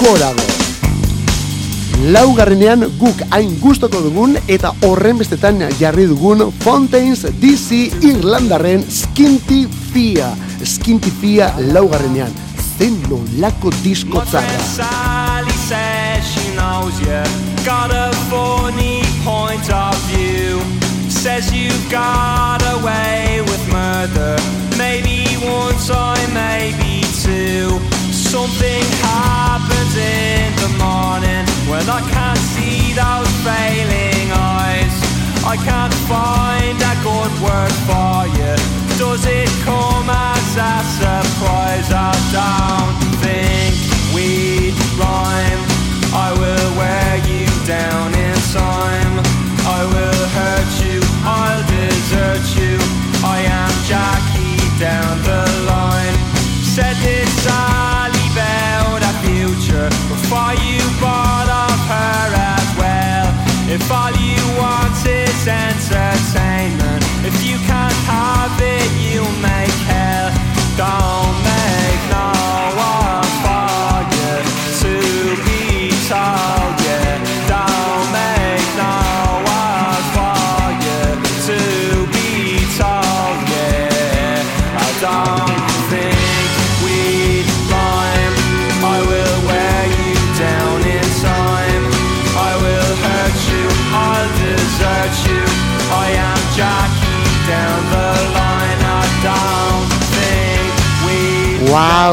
gorago. 0.00 0.42
Laugarrenean 2.12 2.84
guk 3.00 3.22
hain 3.30 3.54
gustoko 3.60 4.02
dugun 4.04 4.36
eta 4.52 4.72
horren 4.84 5.18
bestetan 5.18 5.62
jarri 5.80 6.04
dugun 6.06 6.52
Fontaines 6.60 7.24
DC 7.40 8.04
Irlandarren 8.04 8.84
Skinty 8.84 9.66
Fia. 9.92 10.28
Skinty 10.62 11.10
Fia 11.20 11.52
laugarrenean. 11.72 12.32
Zen 12.78 13.00
nolako 13.08 13.72
disko 13.82 14.22
you 17.00 17.22
got 17.64 17.90
a 17.90 18.12
funny 18.30 19.02
point 19.24 19.70
of 19.70 19.96
view. 20.10 20.60
Says 21.10 21.52
you 21.52 21.70
got 21.90 22.62
away 22.78 23.40
with 23.40 23.72
murder. 23.72 24.36
Maybe 24.76 25.24
one 25.44 25.74
time, 25.86 26.32
maybe 26.34 27.02
two. 27.22 27.85
Something 28.26 28.82
happens 29.06 29.94
in 29.94 30.50
the 30.58 30.70
morning 30.82 31.46
when 31.70 31.86
I 31.88 32.02
can't 32.10 32.38
see 32.54 32.90
those 32.92 33.30
failing 33.46 34.28
eyes. 34.34 34.94
I 35.46 35.54
can't 35.54 35.94
find 36.10 36.74
a 36.74 36.94
good 37.06 37.32
word 37.38 37.74
for 37.86 38.26
you. 38.34 38.54
Does 38.98 39.24
it 39.26 39.48
come 39.62 40.10
as 40.10 40.56
a 40.58 40.74
surprise? 40.98 41.88
I 41.94 42.12
don't 42.34 42.98
think 43.22 43.78
we'd 44.12 44.74
rhyme. 44.98 45.62
I 46.10 46.34
will 46.34 46.70
wear 46.74 47.22
you 47.30 47.46
down 47.64 48.10
in 48.12 48.34
time. 48.50 49.22
I 49.70 49.86
will 49.86 50.22
hurt 50.34 50.72
you. 50.82 50.98
I'll 51.22 51.62
desert 51.70 52.44
you. 52.58 52.74
I 53.22 53.38
am 53.46 53.72
Jackie 53.86 54.58
down 54.82 55.14
the 55.22 55.46
line. 55.70 56.16
Said 56.74 56.96
this 56.96 57.30
Sally 57.44 57.95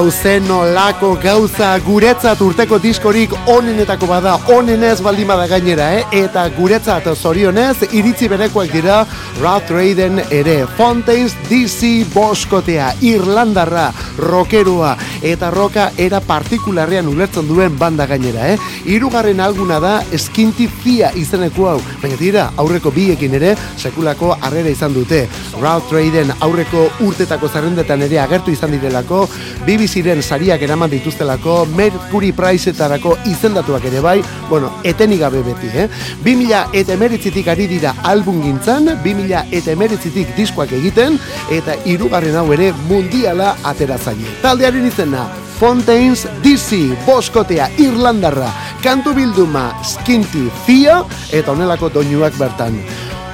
Wow, 0.03 0.11
zen 0.11 0.43
nolako 0.49 1.13
gauza 1.23 1.69
guretzat 1.79 2.41
urteko 2.43 2.75
diskorik 2.83 3.31
onenetako 3.47 4.07
bada, 4.09 4.33
onenez 4.51 4.97
baldin 4.99 5.29
bada 5.29 5.45
gainera, 5.47 5.85
eh? 5.95 6.01
Eta 6.25 6.43
guretzat 6.57 7.07
zorionez, 7.13 7.85
iritzi 7.95 8.27
berekoak 8.27 8.73
dira 8.73 8.97
Ralph 9.39 9.69
Traden 9.69 10.19
ere, 10.27 10.57
Fontaines 10.75 11.37
DC 11.47 11.93
Boskotea, 12.11 12.89
Irlandarra, 12.99 13.93
rokerua, 14.17 14.97
eta 15.21 15.49
roka 15.51 15.91
era 15.97 16.19
partikularrean 16.21 17.07
ulertzen 17.07 17.47
duen 17.47 17.77
banda 17.79 18.05
gainera, 18.05 18.49
eh? 18.53 18.57
Hirugarren 18.85 19.39
alguna 19.39 19.79
da 19.79 19.93
Skinty 20.17 20.67
Fia 20.67 21.11
izeneko 21.15 21.69
hau, 21.69 21.79
baina 22.01 22.17
tira, 22.19 22.49
aurreko 22.57 22.91
biekin 22.91 23.33
ere, 23.39 23.55
sekulako 23.77 24.33
harrera 24.39 24.69
izan 24.69 24.93
dute. 24.93 25.23
Ralph 25.61 25.89
Traden 25.89 26.33
aurreko 26.43 26.87
urtetako 27.05 27.49
zerrendetan 27.49 28.01
ere 28.05 28.19
agertu 28.19 28.51
izan 28.53 28.71
direlako, 28.75 29.23
BBCren 29.65 30.21
sariak 30.21 30.61
eraman 30.61 30.91
dituztelako, 30.91 31.63
Mercury 31.77 32.33
Prizeetarako 32.35 33.17
izendatuak 33.31 33.85
ere 33.89 34.01
bai, 34.03 34.17
bueno, 34.49 34.71
etenik 34.83 35.23
gabe 35.23 35.43
beti, 35.45 35.71
eh? 35.73 35.87
2000 36.25 36.63
eta 36.83 36.93
emeritzitik 36.97 37.47
ari 37.47 37.67
dira 37.71 37.95
album 38.03 38.41
gintzan, 38.43 38.91
2000 39.03 39.45
eta 39.51 39.71
emeritzitik 39.71 40.35
diskoak 40.37 40.73
egiten, 40.79 41.19
eta 41.51 41.77
hirugarren 41.85 42.35
hau 42.39 42.47
ere 42.53 42.71
mundiala 42.89 43.53
atera 43.63 43.97
zaie. 44.03 44.35
Taldearen 44.41 44.85
izena, 44.87 45.27
Fontaines 45.59 46.25
DC, 46.43 46.89
Boskotea, 47.05 47.69
Irlandarra, 47.79 48.51
kantu 48.83 49.13
bilduma, 49.15 49.69
Skinty, 49.83 50.49
Fia, 50.65 51.03
eta 51.31 51.53
honelako 51.55 51.89
doinuak 51.93 52.35
bertan. 52.39 52.77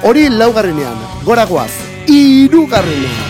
Hori 0.06 0.28
laugarrenean, 0.30 0.96
goragoaz, 1.26 1.72
irugarrenean. 2.08 3.28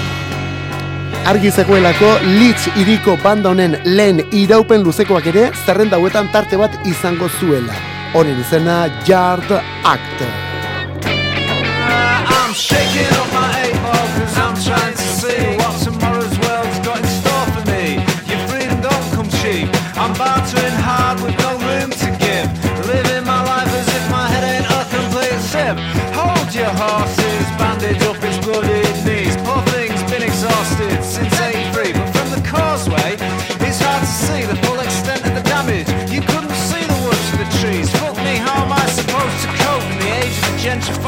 Argi 1.31 1.51
zegoelako 1.53 2.15
Leeds 2.25 2.71
iriko 2.81 3.17
banda 3.23 3.51
honen 3.53 3.77
lehen 3.85 4.23
iraupen 4.33 4.83
luzekoak 4.87 5.27
ere 5.33 5.51
zerrenda 5.67 5.99
hauetan 6.01 6.31
tarte 6.33 6.57
bat 6.57 6.73
izango 6.89 7.29
zuela. 7.41 7.77
Honen 8.15 8.41
izena 8.41 8.87
Yard 9.07 9.53
Act. 9.85 10.25
I'm 12.51 13.20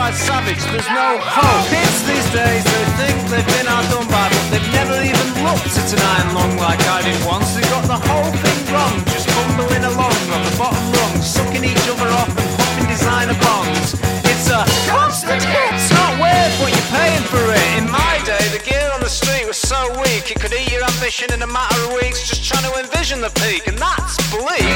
by 0.02 0.10
savage, 0.10 0.58
there's 0.74 0.90
no 0.90 1.14
hope. 1.22 1.62
Kids 1.70 2.02
these 2.10 2.26
days, 2.34 2.66
they 2.66 2.84
think 2.98 3.14
they've 3.30 3.50
been 3.54 3.70
outdone 3.70 4.08
by, 4.10 4.26
but 4.26 4.46
they've 4.50 4.72
never 4.74 4.98
even 4.98 5.26
looked 5.46 5.78
at 5.78 5.88
an 5.94 6.02
iron 6.02 6.34
long 6.34 6.52
like 6.58 6.82
I 6.90 7.06
did 7.06 7.14
once. 7.22 7.54
They 7.54 7.62
got 7.70 7.86
the 7.86 8.02
whole 8.10 8.34
thing 8.42 8.60
wrong, 8.74 8.98
just 9.14 9.30
bumbling 9.30 9.86
along 9.86 10.18
on 10.34 10.42
the 10.42 10.54
bottom 10.58 10.82
rung, 10.98 11.14
sucking 11.22 11.62
each 11.62 11.86
other 11.86 12.10
off 12.18 12.34
and 12.34 12.50
popping 12.58 12.88
designer 12.90 13.38
bonds. 13.46 13.94
It's 14.26 14.50
a 14.50 14.66
constant 14.90 15.38
hit. 15.38 15.70
It's 15.70 15.94
not 15.94 16.18
worth 16.18 16.54
what 16.58 16.74
you're 16.74 16.90
paying 16.90 17.22
for 17.30 17.44
it. 17.54 17.62
In 17.78 17.86
my 17.86 18.18
day, 18.26 18.42
the 18.50 18.58
gear 18.58 18.90
on 18.90 19.06
the 19.06 19.12
street 19.22 19.46
was 19.46 19.60
so 19.62 19.78
weak, 20.02 20.34
it 20.34 20.42
could 20.42 20.50
eat 20.50 20.66
your 20.74 20.82
ambition 20.82 21.30
in 21.30 21.46
a 21.46 21.50
matter 21.58 21.78
of 21.86 21.94
weeks, 22.02 22.26
just 22.26 22.42
trying 22.42 22.66
to 22.66 22.74
envision 22.74 23.22
the 23.22 23.30
peak, 23.38 23.70
and 23.70 23.78
that's 23.78 24.18
bleak. 24.34 24.66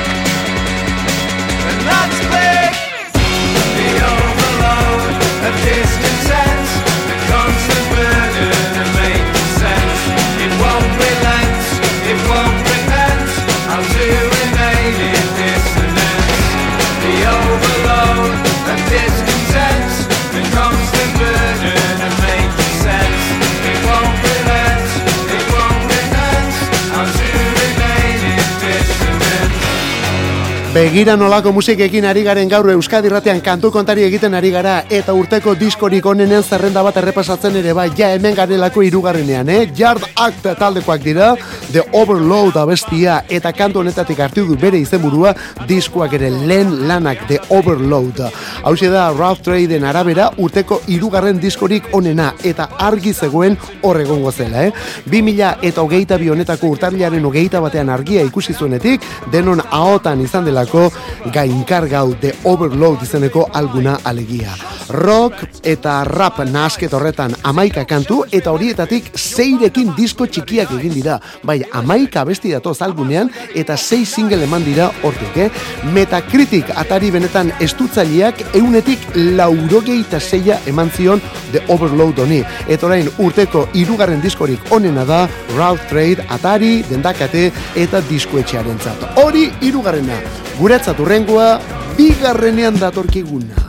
And 1.67 1.79
that's 1.83 2.19
bleak. 2.31 2.86
Begira 30.77 31.15
nolako 31.17 31.55
musikekin 31.57 32.05
ari 32.05 32.21
garen 32.21 32.51
gaur 32.53 32.67
Euskadi 32.69 33.09
Ratean 33.09 33.39
kantu 33.41 33.71
kontari 33.73 34.03
egiten 34.05 34.35
ari 34.37 34.51
gara 34.53 34.75
eta 34.93 35.15
urteko 35.17 35.55
diskorik 35.57 36.05
onenen 36.05 36.43
zerrenda 36.45 36.83
bat 36.85 36.99
errepasatzen 37.01 37.55
ere 37.57 37.73
bai 37.73 37.87
ja 37.97 38.11
hemen 38.13 38.35
garelako 38.37 38.83
hirugarrenean, 38.85 39.49
eh? 39.49 39.71
Yard 39.79 40.05
Act 40.21 40.45
taldekoak 40.59 41.01
dira, 41.01 41.31
The 41.73 41.81
Overload 41.97 42.59
abestia 42.61 43.23
eta 43.39 43.55
kantu 43.57 43.81
honetatik 43.81 44.21
hartu 44.21 44.45
du 44.45 44.59
bere 44.61 44.77
izenburua 44.77 45.33
diskoak 45.67 46.13
ere 46.19 46.29
lehen 46.29 46.75
lanak 46.91 47.25
The 47.31 47.41
Overload. 47.57 48.21
Hau 48.69 48.75
da 48.77 49.07
Ralph 49.17 49.41
Traden 49.49 49.89
arabera 49.89 50.29
urteko 50.37 50.83
hirugarren 50.89 51.41
diskorik 51.41 51.89
onena 51.93 52.35
eta 52.45 52.69
argi 52.77 53.15
zegoen 53.15 53.57
hor 53.81 54.03
egongo 54.03 54.31
zela, 54.31 54.67
eh? 54.67 54.73
2000 55.09 55.57
eta 55.63 55.81
hogeita 55.81 56.19
bi 56.19 56.29
honetako 56.29 56.75
urtarrilaren 56.77 57.25
hogeita 57.25 57.65
batean 57.65 57.89
argia 57.89 58.29
ikusi 58.29 58.53
zuenetik, 58.53 59.01
denon 59.33 59.65
ahotan 59.71 60.21
izan 60.21 60.45
delako 60.45 60.66
gainkar 61.33 61.89
gau 61.89 62.15
The 62.21 62.33
Overload 62.45 63.03
izeneko 63.03 63.49
alguna 63.53 63.99
alegia. 64.05 64.55
Rock 64.89 65.63
eta 65.67 66.05
rap 66.07 66.39
nasket 66.47 66.93
horretan 66.95 67.35
amaika 67.43 67.85
kantu 67.85 68.21
eta 68.31 68.53
horietatik 68.55 69.11
zeirekin 69.19 69.91
disko 69.97 70.27
txikiak 70.27 70.71
egin 70.79 70.95
dira. 70.95 71.19
Bai, 71.43 71.59
amaika 71.73 72.23
abesti 72.23 72.53
datoz 72.55 72.79
algunean 72.83 73.31
eta 73.55 73.77
sei 73.77 74.05
single 74.07 74.45
eman 74.47 74.65
dira 74.65 74.91
hortik, 75.03 75.37
eh? 75.37 75.51
Metacritic 75.93 76.71
atari 76.77 77.11
benetan 77.11 77.51
estutzaileak 77.61 78.45
eunetik 78.55 79.11
laurogeita 79.17 80.21
zeia 80.21 80.61
eman 80.67 80.91
zion 80.91 81.23
The 81.53 81.65
Overload 81.73 82.23
honi. 82.23 82.43
Eta 82.69 82.87
orain 82.87 83.11
urteko 83.19 83.67
hirugarren 83.75 84.23
diskorik 84.23 84.71
onena 84.71 85.05
da 85.05 85.25
Ralph 85.57 85.89
Trade 85.91 86.27
atari, 86.29 86.83
dendakate 86.89 87.51
eta 87.75 88.03
diskoetxearentzat. 88.11 89.19
Hori 89.23 89.49
hirugarrena. 89.61 90.21
Guretzat 90.57 91.01
urrengoa 91.05 91.49
bigarrenean 91.99 92.79
datorkiguna. 92.81 93.66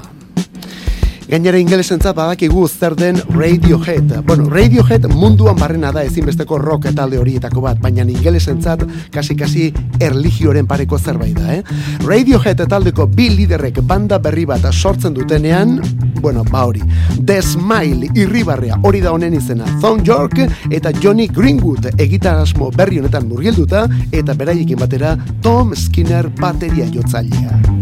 Gainera 1.28 1.60
ingelesentzat 1.60 2.16
badakigu 2.16 2.62
zer 2.70 2.96
den 2.96 3.18
Radiohead. 3.36 4.24
Bueno, 4.26 4.46
Radiohead 4.50 5.10
munduan 5.12 5.58
barrena 5.60 5.92
da 5.92 6.06
ezinbesteko 6.08 6.58
rock 6.62 6.88
talde 6.96 7.20
horietako 7.20 7.66
bat, 7.66 7.82
baina 7.84 8.06
ingelesentzat 8.08 8.86
kasi-kasi 9.12 9.74
erligioren 10.00 10.68
pareko 10.68 10.98
zerbait 10.98 11.36
da, 11.36 11.58
eh? 11.58 11.64
Radiohead 12.06 12.64
taldeko 12.72 13.10
bi 13.12 13.28
liderrek 13.36 13.82
banda 13.84 14.22
berri 14.24 14.46
bat 14.48 14.64
sortzen 14.72 15.14
dutenean, 15.14 15.82
bueno, 16.22 16.46
ba 16.48 16.64
hori. 16.66 16.82
The 17.20 17.42
Smile 17.42 18.08
irribarrea 18.16 18.80
hori 18.84 19.02
da 19.04 19.12
honen 19.12 19.36
izena. 19.36 19.68
Thom 19.82 20.00
York 20.06 20.40
eta 20.72 20.94
Johnny 21.04 21.28
Greenwood 21.28 21.92
egitarasmo 21.98 22.72
berri 22.72 23.00
honetan 23.00 23.28
murgilduta 23.28 23.84
eta 24.12 24.34
beraiekin 24.34 24.80
batera 24.80 25.18
Tom 25.42 25.76
Skinner 25.76 26.32
bateria 26.40 26.88
jotzailea. 26.88 27.77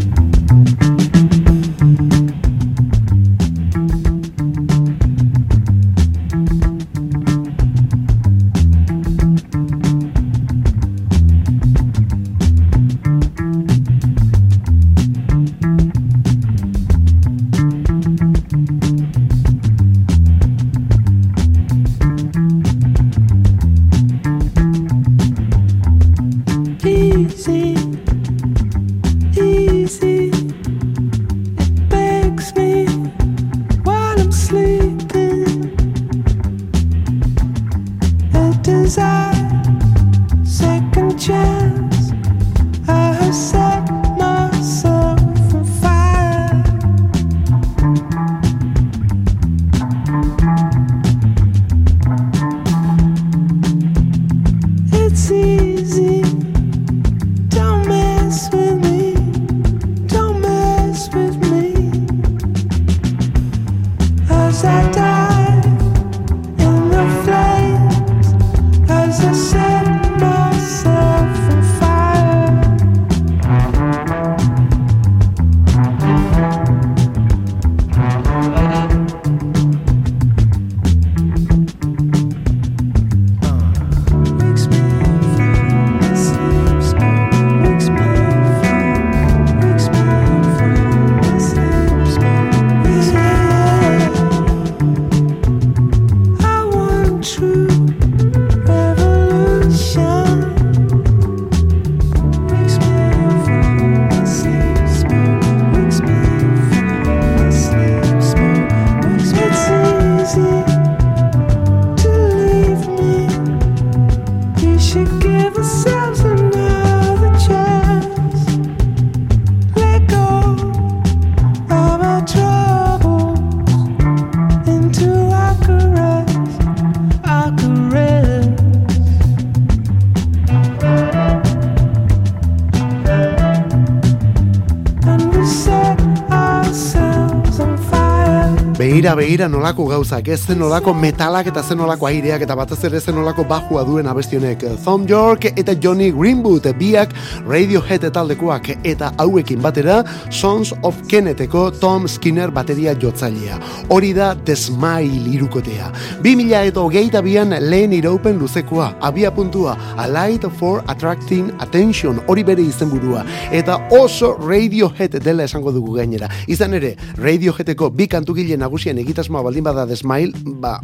Begira, 139.06 139.22
begira 139.22 139.46
nolako 139.46 139.84
gauzak, 139.86 140.26
ez 140.34 140.40
zen 140.48 140.58
nolako 140.58 140.90
metalak 140.98 141.46
eta 141.46 141.62
zen 141.62 141.78
nolako 141.78 142.08
aireak 142.08 142.42
eta 142.42 142.54
batez 142.58 142.80
ere 142.88 142.98
zen 142.98 143.14
nolako 143.14 143.44
bajua 143.46 143.84
duen 143.86 144.06
abestionek. 144.10 144.64
Thom 144.82 145.04
York 145.06 145.44
eta 145.52 145.76
Johnny 145.78 146.10
Greenwood 146.10 146.66
biak 146.74 147.12
Radiohead 147.46 148.02
taldekoak 148.10 148.72
eta 148.82 149.12
hauekin 149.22 149.62
batera 149.62 150.00
Sons 150.30 150.72
of 150.82 150.98
Kennetheko 151.06 151.68
Tom 151.78 152.08
Skinner 152.08 152.50
bateria 152.50 152.96
jotzailea. 152.98 153.60
Hori 153.94 154.10
da 154.12 154.32
The 154.34 154.56
Smile 154.56 155.30
irukotea. 155.30 155.92
2000 156.24 156.64
eta 156.72 156.82
hogeita 156.82 157.22
bian 157.22 157.54
lehen 157.60 157.94
iraupen 157.94 158.40
luzekoa, 158.42 158.96
abia 159.00 159.30
puntua, 159.30 159.76
A 159.96 160.08
Light 160.08 160.50
for 160.58 160.82
Attracting 160.88 161.52
Attention, 161.60 162.18
hori 162.26 162.42
bere 162.42 162.66
izenburua. 162.66 163.22
Eta 163.52 163.78
oso 164.00 164.34
Radiohead 164.34 165.20
dela 165.22 165.46
esango 165.46 165.70
dugu 165.70 165.94
gainera. 166.00 166.26
Izan 166.48 166.74
ere, 166.74 166.96
Radioheadeko 167.22 167.92
bi 167.94 168.10
kantugile 168.10 168.58
nagusien 168.58 168.95
Beraien 168.96 169.04
egitasmoa 169.04 169.42
baldin 169.44 169.64
bada 169.64 169.84
desmail, 169.86 170.32
ba, 170.60 170.78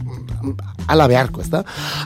ala 0.88 1.07
beharko, 1.09 1.40
ez 1.40 1.48
da? 1.51 1.62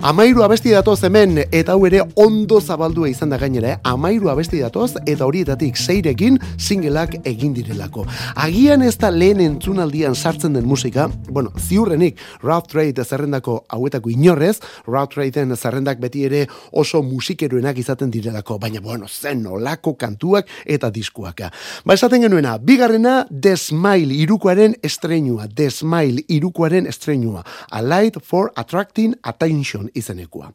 Amairu 0.06 0.42
abesti 0.44 0.70
datoz 0.70 1.02
hemen, 1.04 1.40
eta 1.50 1.74
hau 1.74 1.86
ere 1.86 2.02
ondo 2.16 2.60
zabaldua 2.60 3.08
izan 3.08 3.30
da 3.30 3.38
gainera, 3.38 3.74
eh? 3.74 3.78
Amairu 3.84 4.30
abesti 4.30 4.60
datoz, 4.60 4.96
eta 5.06 5.26
horietatik 5.26 5.76
zeirekin 5.76 6.38
singleak 6.58 7.16
egin 7.24 7.54
direlako. 7.56 8.04
Agian 8.36 8.82
ez 8.82 8.96
da 8.98 9.10
lehen 9.10 9.40
entzunaldian 9.40 10.14
sartzen 10.14 10.54
den 10.54 10.66
musika, 10.66 11.08
bueno, 11.28 11.50
ziurrenik, 11.58 12.20
Rough 12.42 12.68
Trade 12.70 13.04
zerrendako 13.04 13.64
hauetako 13.68 14.10
inorrez, 14.10 14.60
Rough 14.86 15.14
Tradeen 15.14 15.56
zerrendak 15.56 16.00
beti 16.00 16.26
ere 16.28 16.44
oso 16.72 17.02
musikeroenak 17.02 17.78
izaten 17.82 18.12
direlako, 18.12 18.60
baina 18.62 18.80
bueno, 18.84 19.08
zen 19.08 19.46
olako 19.46 19.96
kantuak 19.98 20.46
eta 20.64 20.90
diskuak. 20.90 21.42
Ba, 21.84 21.94
esaten 21.94 22.22
genuena, 22.28 22.56
bigarrena, 22.58 23.24
The 23.30 23.56
Smile 23.56 24.14
irukoaren 24.22 24.76
estreinua, 24.86 25.48
The 25.48 25.70
Smile 25.96 26.22
irukoaren 26.28 26.86
estreinua, 26.86 27.42
A 27.70 27.80
Light 27.82 28.18
for 28.22 28.50
Attracting 28.56 29.14
Attention 29.22 29.88
izenekua. 29.94 30.52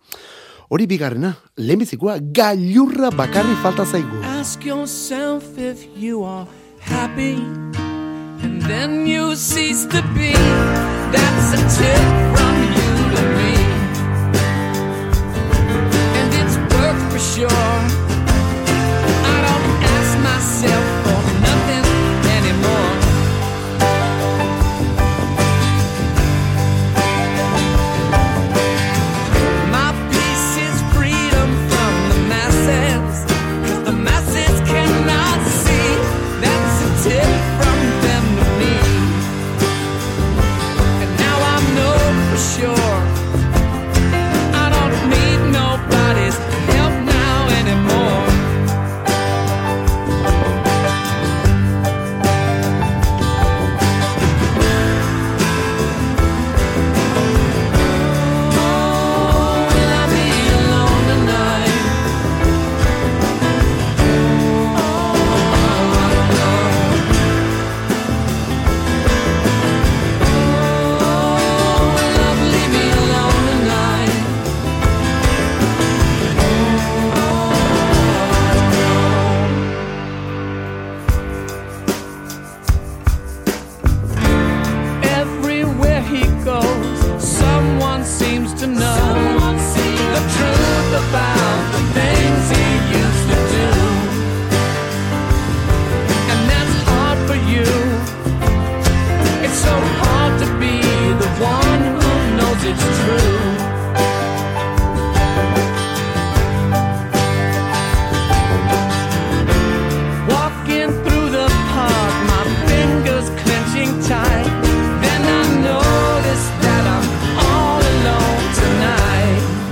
Hori 0.70 0.86
bigarrena, 0.88 1.34
lehenbizikoa, 1.58 2.20
gailurra 2.34 3.10
bakarri 3.12 3.56
falta 3.64 3.86
zaigu. 3.86 4.22
Ask 4.40 4.66
yourself 4.66 5.58
if 5.58 5.86
you 5.98 6.24
are 6.24 6.46
happy, 6.80 7.36
and 8.44 8.62
then 8.62 9.08
you 9.08 9.36
cease 9.36 9.86
to 9.88 10.04
be. 10.14 10.34
That's 11.12 11.54
a 11.54 11.62
tip 11.78 12.31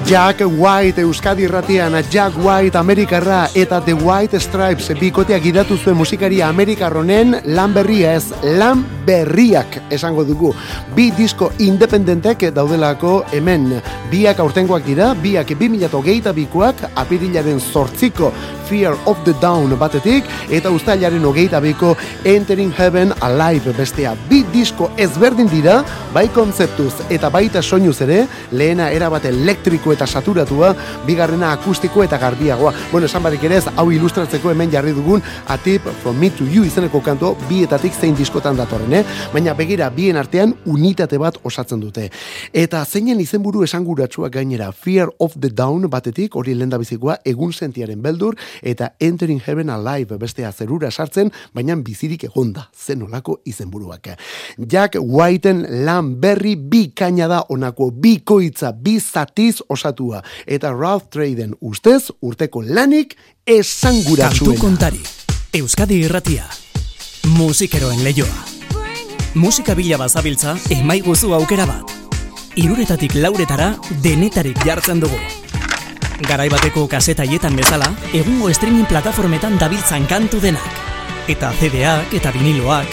Jack 0.09 0.41
White 0.41 1.01
Euskadi 1.01 1.43
irratian, 1.43 1.93
Jack 2.09 2.33
White 2.41 2.79
Amerikarra 2.79 3.43
eta 3.53 3.77
The 3.79 3.93
White 3.93 4.39
Stripes 4.39 4.89
bikoteak 4.97 5.45
idatu 5.45 5.77
zuen 5.77 5.99
musikaria 5.99 6.47
Amerikarronen 6.49 7.35
lan 7.53 7.75
berria 7.75 8.15
ez, 8.17 8.31
lan 8.57 8.81
berriak 9.05 9.77
esango 9.93 10.25
dugu. 10.25 10.49
Bi 10.97 11.11
disko 11.13 11.51
independentek 11.61 12.47
daudelako 12.55 13.19
hemen. 13.37 13.75
Biak 14.09 14.41
aurtengoak 14.41 14.87
dira, 14.89 15.11
biak 15.13 15.53
2008 15.53 16.33
bikoak 16.41 16.87
apirilaren 16.97 17.61
zortziko 17.61 18.33
Fear 18.69 18.93
of 19.09 19.17
the 19.25 19.33
Down 19.41 19.73
batetik 19.81 20.27
eta 20.53 20.69
ustailaren 20.69 21.23
hogeita 21.25 21.57
biko 21.59 21.95
Entering 22.23 22.69
Heaven 22.77 23.13
Alive 23.25 23.73
bestea. 23.73 24.11
Bi 24.29 24.43
disko 24.53 24.91
ezberdin 24.97 25.49
dira, 25.49 25.79
bai 26.13 26.27
kontzeptuz 26.33 27.07
eta 27.09 27.31
baita 27.33 27.63
soinuz 27.63 27.95
ere, 28.05 28.19
lehena 28.51 28.91
erabat 28.93 29.25
elektriko 29.25 29.93
eta 29.95 30.05
saturatua, 30.05 30.75
bigarrena 31.07 31.49
akustiko 31.55 32.03
eta 32.05 32.19
garbiagoa. 32.21 32.73
Bueno, 32.91 33.09
esan 33.09 33.25
barik 33.25 33.47
ere 33.49 33.57
ez, 33.57 33.65
hau 33.75 33.87
ilustratzeko 33.89 34.51
hemen 34.53 34.69
jarri 34.69 34.93
dugun 34.93 35.23
A 35.47 35.57
Tip 35.57 35.89
From 36.03 36.21
Me 36.21 36.29
To 36.37 36.45
You 36.45 36.67
izeneko 36.67 37.01
kanto 37.01 37.33
bietatik 37.49 37.97
zein 37.97 38.13
diskotan 38.17 38.59
datorren, 38.59 38.93
eh? 38.99 39.03
Baina 39.33 39.57
begira, 39.57 39.89
bien 39.89 40.17
artean 40.21 40.53
unitate 40.69 41.17
bat 41.17 41.41
osatzen 41.41 41.81
dute. 41.81 42.09
Eta 42.53 42.83
zeinen 42.85 43.19
izenburu 43.23 43.65
esanguratsuak 43.65 44.37
gainera, 44.37 44.69
Fear 44.71 45.09
of 45.17 45.33
the 45.39 45.49
Down 45.49 45.89
batetik, 45.89 46.37
hori 46.37 46.53
lenda 46.53 46.77
bizikoa, 46.77 47.17
egun 47.25 47.53
sentiaren 47.53 48.01
beldur, 48.05 48.37
eta 48.61 48.93
Entering 48.99 49.41
Heaven 49.45 49.69
Alive 49.69 50.17
bestea 50.17 50.51
zerura 50.51 50.91
sartzen, 50.91 51.31
baina 51.53 51.75
bizirik 51.75 52.23
egonda, 52.23 52.69
zen 52.75 53.03
olako 53.03 53.39
izenburuak. 53.45 54.09
Jack 54.57 54.95
Whiteen 54.99 55.65
lan 55.85 56.15
berri 56.21 56.55
bi 56.55 56.91
kaina 56.95 57.27
da 57.27 57.43
onako 57.49 57.91
bikoitza, 57.91 58.71
bi 58.71 58.99
zatiz 58.99 59.61
osatua, 59.69 60.23
eta 60.45 60.71
Ralph 60.71 61.09
Traden 61.09 61.55
ustez 61.61 62.09
urteko 62.21 62.61
lanik 62.61 63.15
Kantu 63.49 63.59
esanguratsuena. 63.59 64.59
kontari. 64.59 64.99
Euskadi 65.53 66.03
irratia. 66.05 66.45
Musikeroen 67.37 68.03
leioa. 68.03 68.45
Musika 69.35 69.73
bila 69.75 69.97
bazabiltza, 69.97 70.57
emaiguzu 70.69 71.33
aukera 71.33 71.65
bat. 71.65 71.91
Iruretatik 72.55 73.15
lauretara, 73.15 73.75
denetarik 74.03 74.57
jartzen 74.65 74.99
dugu. 74.99 75.48
Garai 76.27 76.49
bateko 76.51 76.83
kasetaietan 76.91 77.55
bezala, 77.55 77.87
egungo 78.11 78.49
streaming 78.51 78.87
plataformetan 78.89 79.55
dabiltzan 79.59 80.07
kantu 80.09 80.41
denak. 80.43 80.81
Eta 81.31 81.53
CD-ak 81.55 82.11
eta 82.17 82.33
viniloak. 82.35 82.91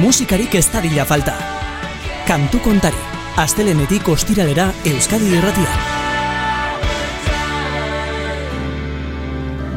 Musikarik 0.00 0.56
ez 0.58 0.66
dadila 0.72 1.06
falta. 1.06 1.36
Kantu 2.26 2.58
kontari. 2.64 2.98
Astelenetik 3.38 4.08
ostiralera 4.10 4.72
Euskadi 4.90 5.30
irratia. 5.38 5.76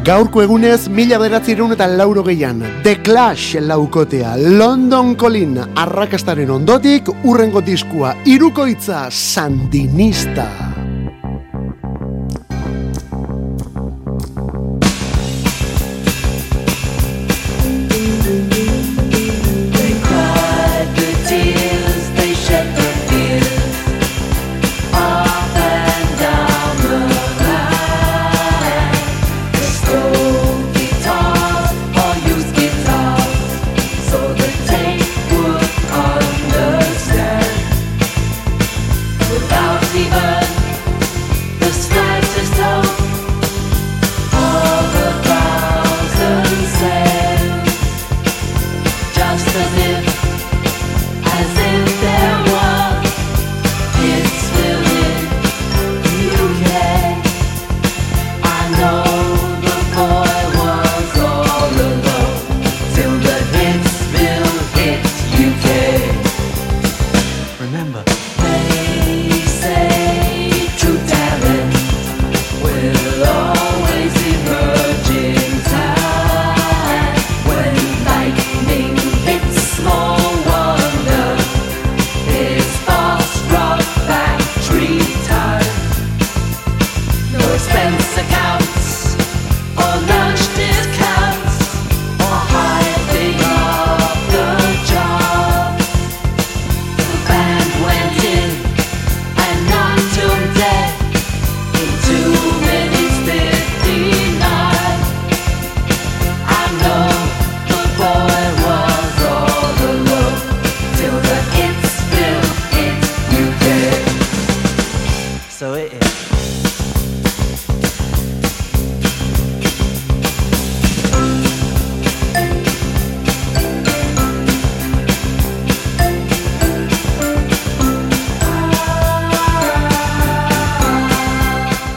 Gaurko 0.02 0.42
egunez, 0.42 0.90
mila 0.90 1.20
bederatzireun 1.22 1.76
eta 1.76 1.86
lauro 1.86 2.24
gehian, 2.26 2.64
The 2.82 2.96
Clash 3.06 3.62
laukotea, 3.62 4.34
London 4.58 5.14
Colin, 5.14 5.60
arrakastaren 5.78 6.50
ondotik, 6.50 7.14
urrengo 7.22 7.62
diskua, 7.62 8.16
irukoitza, 8.26 9.06
sandinista. 9.12 10.71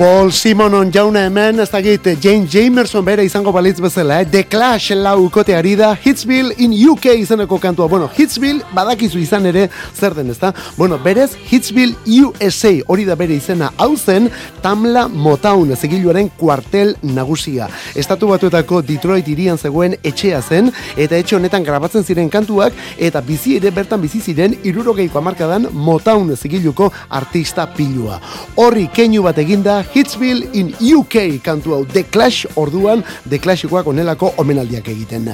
Paul 0.05 0.33
Simonon 0.37 0.91
jauna 0.93 1.23
hemen, 1.25 1.61
ez 1.63 1.71
dakit 1.73 2.05
Jane 2.21 2.45
Jamerson 2.53 3.05
bere 3.07 3.25
izango 3.25 3.49
balitz 3.57 3.79
bezala, 3.81 4.19
eh? 4.21 4.27
The 4.29 4.43
Clash 4.45 4.93
laukote 4.93 5.55
ari 5.57 5.71
da 5.81 5.95
Hitsville 5.97 6.53
in 6.61 6.75
UK 6.91 7.07
izeneko 7.23 7.57
kantua. 7.57 7.87
Bueno, 7.89 8.11
Hitsville 8.13 8.61
badakizu 8.77 9.17
izan 9.23 9.47
ere 9.49 9.71
zer 9.97 10.13
den, 10.13 10.29
ezta? 10.29 10.51
Bueno, 10.77 10.99
berez 11.01 11.31
Hitsville 11.49 11.97
USA 12.21 12.75
hori 12.87 13.07
da 13.09 13.17
bere 13.17 13.39
izena 13.39 13.71
hau 13.79 13.95
zen 13.97 14.29
Tamla 14.61 15.07
Motown 15.09 15.73
zigiluaren 15.73 16.29
kuartel 16.37 16.93
nagusia. 17.01 17.71
Estatu 17.97 18.29
batuetako 18.29 18.83
Detroit 18.85 19.33
irian 19.33 19.57
zegoen 19.57 19.97
etxea 20.05 20.43
zen, 20.43 20.69
eta 20.99 21.17
etxe 21.17 21.39
honetan 21.39 21.65
grabatzen 21.65 22.05
ziren 22.05 22.29
kantuak, 22.29 22.77
eta 22.99 23.25
bizi 23.25 23.57
ere 23.57 23.73
bertan 23.73 24.05
bizi 24.05 24.21
ziren 24.21 24.59
irurogeiko 24.65 25.23
amarkadan 25.23 25.71
Motown 25.73 26.37
zigiluko 26.37 26.93
artista 27.09 27.65
pilua. 27.73 28.21
Horri 28.61 28.91
keinu 28.93 29.25
bat 29.25 29.41
eginda 29.41 29.81
Hitsville 29.95 30.49
in 30.53 30.75
UK 30.75 31.41
kantu 31.43 31.75
hau 31.77 31.85
The 31.87 32.05
Clash 32.11 32.47
orduan 32.57 33.05
The 33.29 33.39
Clashikoak 33.39 33.87
onelako 33.87 34.33
omenaldiak 34.43 34.89
egiten. 34.91 35.29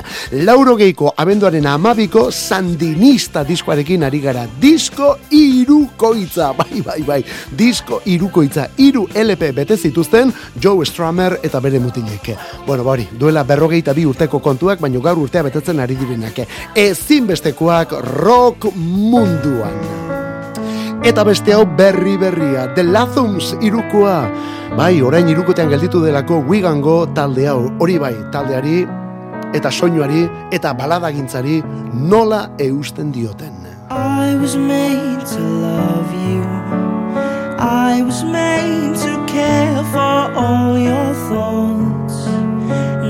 Laurogeiko 0.45 1.15
abenduaren 1.17 1.67
amabiko 1.67 2.27
sandinista 2.31 3.45
diskoarekin 3.49 4.05
ari 4.05 4.21
gara. 4.21 4.45
Disko 4.61 5.15
irukoitza, 5.31 6.53
bai, 6.61 6.83
bai, 6.85 7.01
bai, 7.07 7.21
disko 7.57 8.03
irukoitza, 8.05 8.69
iru 8.79 9.07
LP 9.15 9.53
bete 9.57 9.77
zituzten 9.77 10.33
Joe 10.61 10.87
Strummer 10.87 11.39
eta 11.43 11.61
bere 11.61 11.81
mutilek. 11.81 12.35
Bueno, 12.67 12.85
bari, 12.85 13.09
duela 13.19 13.45
berrogeita 13.49 13.95
bi 13.97 14.05
urteko 14.07 14.43
kontuak, 14.45 14.81
baino 14.81 15.01
gaur 15.01 15.25
urtea 15.25 15.43
betetzen 15.47 15.81
ari 15.81 15.97
direnak. 15.97 16.45
Ezinbestekoak 16.77 17.97
rock 18.21 18.71
munduan. 18.77 20.30
Eta 21.01 21.25
beste 21.25 21.55
hau 21.57 21.65
berri 21.65 22.19
berria, 22.21 22.67
The 22.77 22.83
Lathums 22.85 23.55
irukoa. 23.65 24.29
Bai, 24.77 25.01
orain 25.01 25.29
irukotean 25.33 25.71
gelditu 25.73 26.03
delako 26.05 26.43
Wigango 26.45 27.07
talde 27.17 27.47
hau. 27.49 27.71
Hori 27.81 27.97
bai, 27.99 28.13
taldeari 28.33 28.85
eta 29.57 29.71
soinuari 29.73 30.27
eta 30.53 30.75
baladagintzari 30.77 31.63
nola 31.95 32.51
eusten 32.59 33.11
dioten. 33.13 33.57
I 33.91 34.37
was 34.37 34.57
made 34.57 35.25
to 35.27 35.41
love 35.41 36.13
you. 36.29 36.45
I 37.59 38.03
was 38.05 38.23
made 38.23 38.95
to 39.01 39.17
care 39.27 39.83
for 39.91 40.31
all 40.37 40.79
your 40.79 41.15
thoughts. 41.33 42.29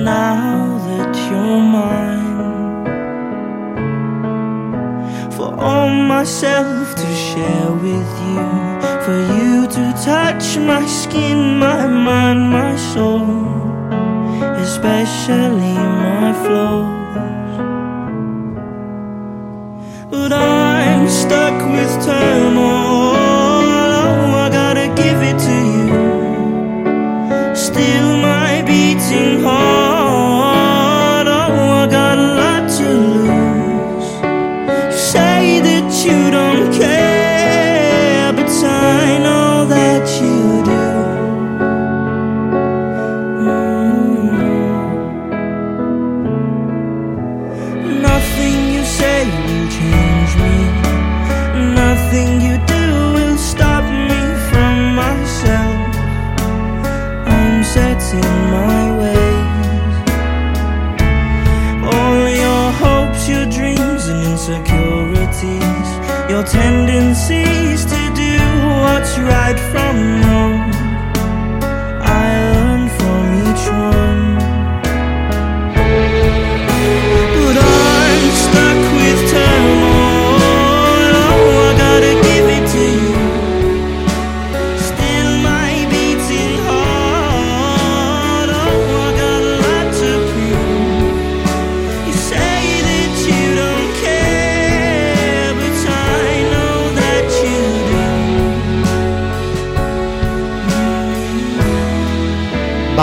Now 0.00 0.78
that 0.86 1.12
you're 1.28 1.60
mine, 1.60 2.86
for 5.36 5.52
all 5.58 5.90
myself 5.90 6.89
to 7.00 7.14
share 7.14 7.72
with 7.72 8.10
you, 8.28 8.44
for 9.04 9.18
you 9.36 9.66
to 9.66 9.84
touch 10.04 10.58
my 10.58 10.84
skin, 10.86 11.58
my 11.58 11.86
mind, 11.86 12.50
my 12.50 12.76
soul, 12.76 13.24
especially 14.66 15.76
my 16.06 16.32
flaws. 16.44 17.56
But 20.10 20.32
I'm 20.32 21.08
stuck 21.08 21.56
with 21.72 22.04
turmoil. 22.04 23.19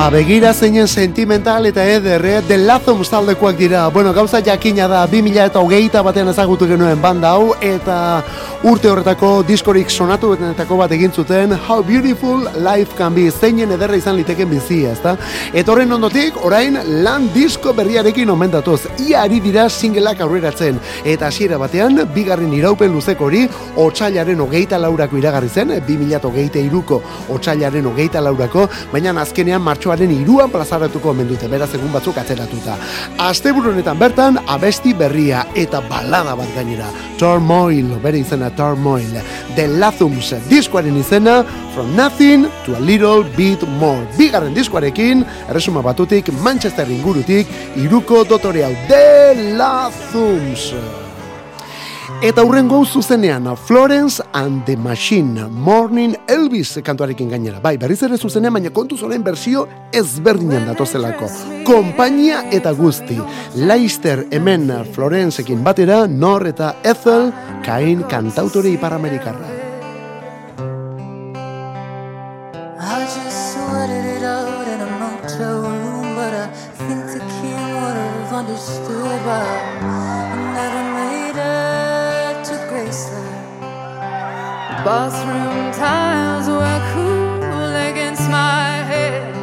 Ba, 0.08 0.12
begira 0.12 0.54
zeinen 0.54 0.88
sentimental 0.88 1.66
eta 1.68 1.84
ederre, 1.84 2.38
The 2.48 2.56
Lathums 2.58 3.10
taldekoak 3.12 3.58
dira. 3.60 3.90
Bueno, 3.90 4.14
gauza 4.14 4.40
jakina 4.40 4.88
da, 4.88 5.02
2000 5.06 5.50
eta 5.50 5.60
hogeita 5.60 6.00
batean 6.02 6.30
ezagutu 6.32 6.64
genuen 6.66 7.02
banda 7.02 7.34
hau, 7.36 7.50
eta 7.60 8.24
urte 8.64 8.88
horretako 8.88 9.44
diskorik 9.44 9.92
sonatuetako 9.92 10.78
bat 10.80 10.94
egin 10.96 11.12
zuten, 11.12 11.52
How 11.68 11.84
Beautiful 11.84 12.46
Life 12.56 12.96
Can 12.96 13.18
Be, 13.18 13.26
zeinen 13.32 13.74
ederra 13.76 13.98
izan 14.00 14.16
liteken 14.16 14.48
bizia, 14.50 14.94
ezta? 14.96 15.18
Eta 15.52 15.74
horren 15.74 15.92
ondotik, 15.92 16.40
orain 16.40 16.80
lan 17.04 17.28
disko 17.36 17.76
berriarekin 17.76 18.32
omendatuz, 18.32 18.86
ia 19.10 19.26
ari 19.26 19.42
dira 19.44 19.68
singleak 19.68 20.24
aurreratzen, 20.24 20.80
eta 21.04 21.28
hasiera 21.28 21.60
batean, 21.60 22.06
bigarren 22.16 22.56
iraupen 22.56 22.96
luzeko 22.96 23.28
hori, 23.28 23.44
otxailaren 23.76 24.40
hogeita 24.40 24.80
laurako 24.80 25.20
iragarri 25.20 25.52
zen, 25.52 25.76
2000 25.84 26.16
eta 26.22 26.32
hogeita 26.32 26.64
iruko 26.64 27.04
otxailaren 27.36 27.92
hogeita 27.92 28.24
laurako, 28.24 28.70
baina 28.96 29.12
azkenean 29.20 29.62
martxoaren 29.68 29.97
iruan 30.06 30.52
plazaratuko 30.52 31.10
omen 31.10 31.28
dute, 31.28 31.48
beraz 31.48 31.70
egun 31.74 31.92
batzuk 31.92 32.18
atzeratuta. 32.18 32.76
Asteburu 33.28 33.72
honetan 33.72 33.98
bertan, 34.00 34.38
abesti 34.48 34.94
berria 34.94 35.46
eta 35.56 35.82
balada 35.90 36.36
bat 36.36 36.54
gainera. 36.56 36.90
Turmoil, 37.18 37.96
bere 38.04 38.20
izena 38.20 38.50
Turmoil. 38.56 39.18
The 39.56 39.68
Lathums 39.80 40.34
diskoaren 40.50 40.98
izena, 40.98 41.44
From 41.74 41.96
Nothing 41.96 42.48
to 42.66 42.76
a 42.76 42.80
Little 42.80 43.24
Bit 43.38 43.66
More. 43.80 44.06
Bigarren 44.18 44.54
diskoarekin, 44.54 45.26
erresuma 45.50 45.82
batutik, 45.82 46.30
Manchester 46.44 46.90
ingurutik, 46.92 47.48
iruko 47.76 48.24
dotore 48.28 48.66
hau, 48.68 48.74
The 48.88 49.58
Lathums. 49.58 51.07
Eta 52.20 52.42
hurrengo 52.42 52.84
zuzenean, 52.84 53.46
Florence 53.56 54.24
and 54.34 54.66
the 54.66 54.76
Machine, 54.76 55.48
Morning 55.52 56.16
Elvis 56.28 56.80
kantuarekin 56.84 57.30
gainera. 57.30 57.60
Bai, 57.62 57.76
berriz 57.78 58.00
ere 58.08 58.18
zuzenean, 58.18 58.56
baina 58.58 58.72
kontu 58.74 58.98
zoren 58.98 59.22
bersio 59.22 59.68
ezberdinan 59.94 60.66
datozelako. 60.66 61.30
Kompainia 61.68 62.42
eta 62.50 62.74
guzti. 62.74 63.20
Leister 63.54 64.26
hemen 64.32 64.66
Florenceekin 64.96 65.62
batera, 65.64 66.08
Nor 66.08 66.48
eta 66.50 66.74
Ethel, 66.84 67.30
kain 67.64 68.02
kantautore 68.10 68.74
iparamerikarra. 68.74 69.57
Bathroom 84.86 85.72
tiles 85.74 86.48
were 86.48 86.82
cool 86.94 87.76
against 87.90 88.30
my 88.30 88.70
head. 88.92 89.36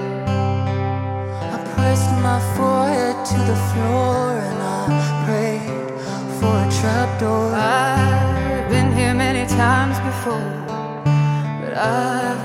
I 1.54 1.58
pressed 1.74 2.12
my 2.22 2.38
forehead 2.56 3.16
to 3.26 3.38
the 3.50 3.58
floor 3.68 4.38
and 4.48 4.58
I 4.62 5.24
prayed 5.26 5.90
for 6.38 6.54
a 6.66 6.68
trapdoor. 6.80 7.52
I've 7.52 8.70
been 8.70 8.92
here 8.92 9.12
many 9.12 9.44
times 9.48 9.98
before. 10.10 10.52
But 11.60 11.74
I've 11.76 12.43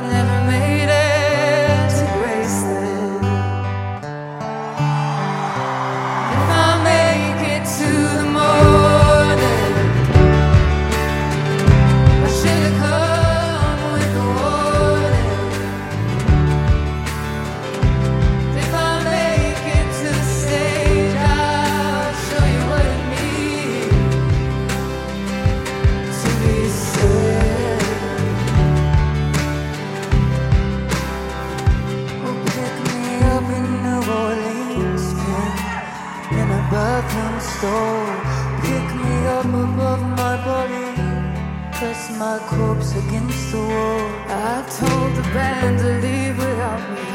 against 43.08 43.52
the 43.52 43.60
wall. 43.60 44.06
I 44.28 44.66
told 44.80 45.12
the 45.16 45.26
band 45.36 45.80
to 45.80 45.92
leave 46.06 46.38
without 46.38 46.84
me. 46.94 47.06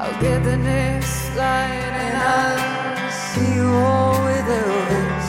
I'll 0.00 0.18
get 0.20 0.42
the 0.44 0.56
next 0.56 1.30
flight 1.30 1.92
and 2.02 2.14
I'll 2.34 3.10
see 3.28 3.54
you 3.58 3.68
all 3.68 4.16
with 4.26 4.44
the 4.50 4.60
Elvis. 4.76 5.28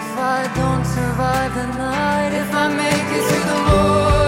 If 0.00 0.10
I 0.36 0.40
don't 0.60 0.84
survive 0.96 1.52
the 1.60 1.66
night, 1.78 2.32
if 2.42 2.50
I 2.54 2.66
make 2.82 3.08
it 3.18 3.24
to 3.32 3.38
the 3.50 3.58
morning, 3.68 4.23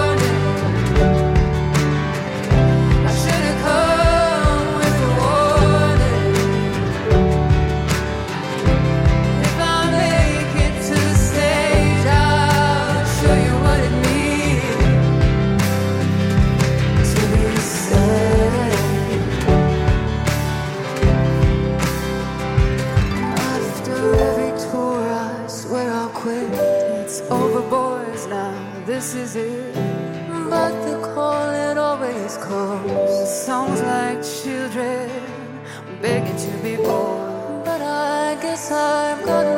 this 28.97 29.15
is 29.15 29.37
it. 29.37 29.75
But 30.49 30.73
the 30.87 30.97
call 31.09 31.51
it 31.51 31.77
always 31.77 32.39
comes. 32.39 33.31
Songs 33.47 33.83
like 33.83 34.21
children 34.41 35.11
begging 36.01 36.39
to 36.47 36.53
be 36.65 36.77
born. 36.77 37.63
But 37.69 37.83
I 37.83 38.39
guess 38.41 38.73
I've 38.73 39.23
gotten 39.27 39.56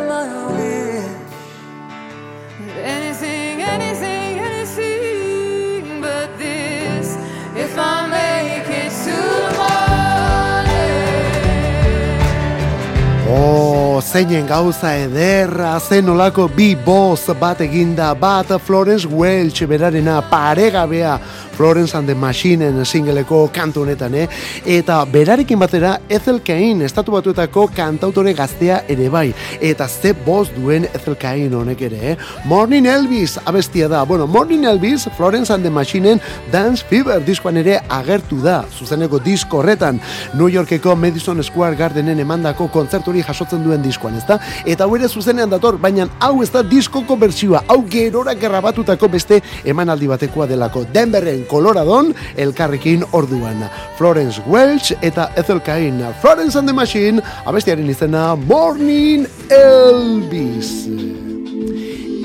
zeinen 14.09 14.46
gauza 14.48 14.94
ederra, 14.96 15.74
zen 15.80 16.09
olako 16.09 16.46
bi 16.56 16.70
boz 16.86 17.28
bat 17.40 17.61
eginda, 17.61 18.14
bat 18.16 18.54
Florence 18.64 19.06
Welch 19.06 19.66
berarena 19.68 20.22
paregabea 20.30 21.18
Florence 21.59 21.96
and 21.98 22.06
the 22.06 22.14
Machineen 22.14 22.84
singeleko 22.86 23.48
kantu 23.52 23.82
honetan, 23.82 24.14
eh? 24.14 24.28
Eta 24.64 25.00
berarekin 25.11 25.59
batera 25.59 25.96
Ethel 26.09 26.38
Cain, 26.46 26.84
estatu 26.86 27.11
batuetako 27.11 27.64
kantautore 27.74 28.30
gaztea 28.38 28.84
ere 28.86 29.09
bai. 29.11 29.32
Eta 29.61 29.88
ze 29.88 30.12
boz 30.12 30.52
duen 30.54 30.86
Ethel 30.94 31.16
Cain 31.18 31.56
honek 31.59 31.82
ere, 31.88 32.12
eh? 32.12 32.16
Morning 32.46 32.86
Elvis 32.86 33.40
abestia 33.44 33.88
da. 33.88 34.04
Bueno, 34.04 34.28
Morning 34.28 34.68
Elvis, 34.70 35.09
Florence 35.16 35.52
and 35.52 35.64
the 35.64 35.70
Machineen 35.70 36.20
Dance 36.52 36.84
Fever 36.86 37.18
diskoan 37.26 37.59
ere 37.59 37.80
agertu 37.88 38.38
da. 38.44 38.61
Zuzeneko 38.78 39.18
disko 39.18 39.59
horretan, 39.59 39.98
New 40.34 40.46
Yorkeko 40.46 40.94
Madison 40.94 41.42
Square 41.42 41.74
Gardenen 41.74 42.22
emandako 42.22 42.68
kontzerturi 42.70 43.26
jasotzen 43.26 43.66
duen 43.66 43.82
diskoan, 43.99 44.16
ezta? 44.16 44.38
Eta 44.66 44.84
hau 44.84 44.96
ere 44.96 45.09
zuzenean 45.09 45.51
dator, 45.51 45.78
baina 45.78 46.09
hau 46.20 46.42
ez 46.42 46.51
da 46.51 46.62
diskoko 46.62 47.16
bertsioa, 47.16 47.64
hau 47.68 47.82
gerora 47.90 48.34
grabatutako 48.34 49.09
beste 49.09 49.40
emanaldi 49.64 50.07
batekoa 50.09 50.46
delako. 50.46 50.84
Denverren 50.94 51.44
Coloradon 51.51 52.14
elkarrekin 52.36 53.05
orduan. 53.12 53.68
Florence 53.99 54.40
Welch 54.46 54.92
eta 55.03 55.30
Ethel 55.36 55.61
Cain. 55.61 56.03
Florence 56.20 56.57
and 56.57 56.68
the 56.68 56.72
Machine, 56.72 57.22
abestiaren 57.44 57.88
izena 57.88 58.36
Morning 58.36 59.26
Elvis. 59.51 60.86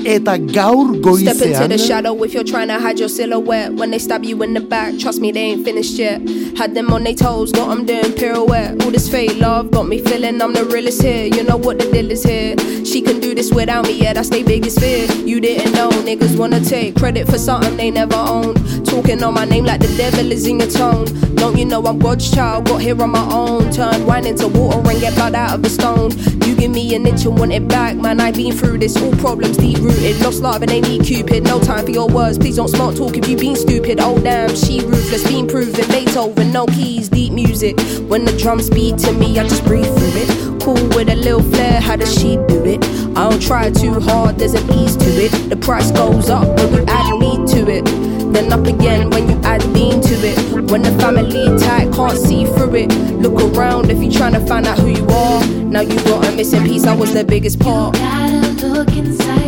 Eta 0.06 0.38
gaur 0.38 0.94
Step 1.16 1.40
into 1.40 1.68
the 1.68 1.78
shadow 1.78 2.22
if 2.22 2.34
you're 2.34 2.44
trying 2.44 2.68
to 2.68 2.78
hide 2.78 2.98
your 2.98 3.08
silhouette. 3.08 3.72
When 3.72 3.90
they 3.90 3.98
stab 3.98 4.24
you 4.24 4.42
in 4.42 4.52
the 4.52 4.60
back, 4.60 4.98
trust 4.98 5.20
me, 5.20 5.32
they 5.32 5.40
ain't 5.40 5.64
finished 5.64 5.94
yet. 5.94 6.20
Had 6.58 6.74
them 6.74 6.92
on 6.92 7.04
their 7.04 7.14
toes, 7.14 7.52
got 7.52 7.68
them 7.68 7.86
doing 7.86 8.12
pirouette. 8.12 8.82
All 8.82 8.90
this 8.90 9.08
fake 9.08 9.38
love 9.38 9.70
got 9.70 9.88
me 9.88 10.00
feeling 10.00 10.42
I'm 10.42 10.52
the 10.52 10.64
realest 10.64 11.02
here. 11.02 11.26
You 11.26 11.42
know 11.44 11.56
what 11.56 11.78
the 11.78 11.90
deal 11.90 12.10
is 12.10 12.22
here. 12.22 12.56
She 12.84 13.00
can 13.00 13.18
do 13.18 13.34
this 13.34 13.50
without 13.50 13.86
me, 13.86 14.02
yeah, 14.02 14.12
that's 14.12 14.28
their 14.28 14.44
biggest 14.44 14.78
fear. 14.78 15.10
You 15.12 15.40
didn't 15.40 15.72
know, 15.72 15.88
niggas 15.90 16.38
wanna 16.38 16.60
take 16.60 16.96
credit 16.96 17.26
for 17.26 17.38
something 17.38 17.76
they 17.76 17.90
never 17.90 18.16
owned. 18.16 18.86
Talking 18.86 19.22
on 19.22 19.34
my 19.34 19.46
name 19.46 19.64
like 19.64 19.80
the 19.80 19.94
devil 19.96 20.30
is 20.30 20.46
in 20.46 20.60
your 20.60 20.70
tone. 20.70 21.06
Don't 21.34 21.56
you 21.56 21.64
know 21.64 21.82
I'm 21.84 21.98
God's 21.98 22.30
child, 22.30 22.66
got 22.66 22.80
here 22.82 23.00
on 23.02 23.10
my 23.10 23.26
own. 23.32 23.70
Turn 23.72 24.06
wine 24.06 24.26
into 24.26 24.48
water 24.48 24.90
and 24.90 25.00
get 25.00 25.14
blood 25.14 25.34
out 25.34 25.54
of 25.54 25.64
a 25.64 25.68
stone. 25.68 26.10
You 26.46 26.54
give 26.54 26.70
me 26.70 26.94
an 26.94 27.06
inch 27.06 27.24
and 27.24 27.38
want 27.38 27.52
it 27.52 27.66
back, 27.66 27.96
man. 27.96 28.20
I've 28.20 28.34
been 28.34 28.52
through 28.52 28.78
this, 28.78 28.96
all 29.00 29.12
problems 29.16 29.56
deep 29.56 29.78
rooted. 29.78 29.93
Lost 30.24 30.42
love 30.42 30.62
and 30.62 30.70
they 30.70 30.80
need 30.80 31.04
Cupid. 31.04 31.44
No 31.44 31.60
time 31.60 31.84
for 31.84 31.90
your 31.90 32.08
words, 32.08 32.38
please 32.38 32.56
don't 32.56 32.68
smart 32.68 32.96
talk 32.96 33.16
if 33.16 33.28
you 33.28 33.36
been 33.36 33.56
stupid. 33.56 34.00
Oh 34.00 34.18
damn, 34.18 34.54
she 34.56 34.80
ruthless, 34.80 35.22
been 35.24 35.46
proven. 35.46 35.86
Beethoven, 35.88 36.50
no 36.50 36.66
keys, 36.66 37.10
deep 37.10 37.32
music. 37.32 37.78
When 38.08 38.24
the 38.24 38.34
drums 38.38 38.70
beat 38.70 38.96
to 38.98 39.12
me, 39.12 39.38
I 39.38 39.46
just 39.46 39.64
breathe 39.64 39.84
through 39.84 40.22
it. 40.22 40.62
Cool 40.62 40.88
with 40.96 41.10
a 41.10 41.16
little 41.16 41.42
flair, 41.42 41.80
how 41.80 41.96
does 41.96 42.14
she 42.18 42.36
do 42.48 42.64
it? 42.64 42.82
I 43.16 43.28
don't 43.28 43.42
try 43.42 43.70
too 43.70 44.00
hard, 44.00 44.38
there's 44.38 44.54
an 44.54 44.70
ease 44.72 44.96
to 44.96 45.10
it. 45.24 45.30
The 45.50 45.56
price 45.56 45.90
goes 45.90 46.30
up 46.30 46.48
when 46.58 46.72
you 46.72 46.84
add 46.88 47.18
me 47.18 47.36
to 47.52 47.70
it. 47.70 47.84
Then 48.32 48.50
up 48.52 48.66
again 48.66 49.10
when 49.10 49.28
you 49.28 49.38
add 49.44 49.60
Dean 49.74 50.00
to 50.00 50.14
it. 50.14 50.70
When 50.70 50.82
the 50.82 50.90
family 50.98 51.44
tight, 51.58 51.92
can't 51.92 52.18
see 52.18 52.46
through 52.46 52.74
it. 52.76 52.88
Look 53.20 53.54
around 53.54 53.90
if 53.90 54.02
you're 54.02 54.10
trying 54.10 54.32
to 54.32 54.46
find 54.46 54.66
out 54.66 54.78
who 54.78 54.88
you 54.88 55.06
are. 55.06 55.44
Now 55.46 55.82
you 55.82 55.96
got 56.04 56.26
a 56.26 56.32
missing 56.34 56.64
piece, 56.64 56.84
I 56.86 56.94
was 56.94 57.12
the 57.12 57.24
biggest 57.24 57.60
part. 57.60 57.94
You 57.96 58.02
Gotta 58.02 58.66
look 58.68 58.88
inside 58.96 59.43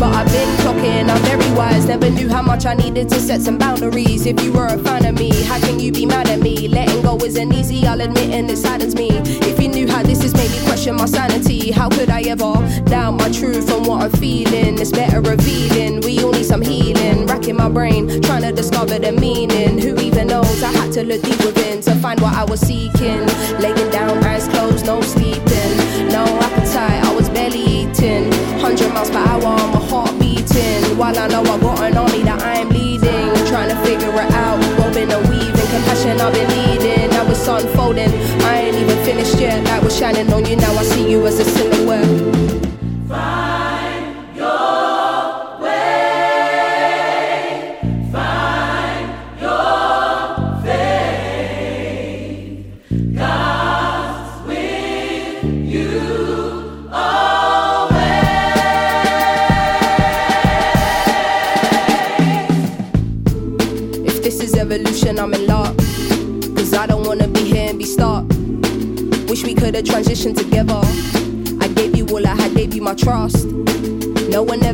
but 0.00 0.14
I've 0.14 0.26
been 0.32 0.48
clocking. 0.62 1.10
I'm 1.10 1.22
very 1.22 1.52
wise, 1.52 1.84
never 1.84 2.08
knew 2.08 2.28
how 2.30 2.40
much 2.40 2.64
I 2.64 2.74
needed 2.74 3.10
to 3.10 3.20
set 3.20 3.42
some 3.42 3.58
boundaries. 3.58 4.24
If 4.24 4.42
you 4.42 4.50
were 4.50 4.66
a 4.66 4.78
fan 4.78 5.04
of 5.04 5.14
me, 5.16 5.30
how 5.44 5.60
can 5.60 5.78
you 5.78 5.92
be 5.92 6.06
mad 6.06 6.28
at 6.28 6.40
me? 6.40 6.68
Letting 6.68 7.02
go 7.02 7.18
isn't 7.18 7.52
easy, 7.52 7.86
I'll 7.86 8.00
admit, 8.00 8.30
and 8.30 8.50
it 8.50 8.56
saddens 8.56 8.94
me. 8.94 9.10
If 9.50 9.60
you 9.60 9.68
knew 9.68 9.86
how 9.86 10.02
this 10.02 10.22
has 10.22 10.32
made 10.34 10.50
me 10.50 10.60
question 10.66 10.96
my 10.96 11.04
sanity, 11.04 11.70
how 11.70 11.90
could 11.90 12.08
I 12.08 12.22
ever 12.22 12.54
doubt 12.86 13.12
my 13.12 13.30
truth 13.30 13.70
and 13.70 13.86
what 13.86 14.02
I'm 14.04 14.12
feeling? 14.12 14.78
It's 14.78 14.90
better 14.90 15.20
revealing. 15.20 16.00
We 16.00 16.18
all 16.24 16.32
need 16.32 16.46
some 16.46 16.62
healing. 16.62 17.26
Racking 17.26 17.56
my 17.56 17.68
brain, 17.68 18.22
trying 18.22 18.42
to 18.42 18.52
discover 18.52 18.98
the 18.98 19.12
meaning. 19.12 19.78
Who 19.78 19.94
even 20.00 20.28
knows? 20.28 20.62
I 20.62 20.72
had 20.72 20.92
to 20.92 21.04
look 21.04 21.22
deep 21.22 21.44
within 21.44 21.82
to 21.82 21.94
find 21.96 22.18
what 22.20 22.32
I 22.34 22.44
was 22.44 22.60
seeking. 22.60 23.26
Laying 23.60 23.90
down, 23.90 24.24
eyes 24.24 24.48
closed, 24.48 24.86
no 24.86 25.02
sleeping, 25.02 25.76
no 26.08 26.24
appetite. 26.24 27.04
I 27.04 27.14
was 27.14 27.28
barely 27.28 27.62
eating. 27.62 28.32
Hundred 28.60 28.92
miles 28.94 29.10
per 29.10 29.18
hour, 29.18 29.29
shining 40.12 40.32
on 40.32 40.44
you. 40.44 40.56
Now 40.56 40.72
I 40.74 40.82
see 40.82 41.10
you 41.10 41.26
as 41.26 41.38
a 41.38 41.44
silhouette. 41.44 41.69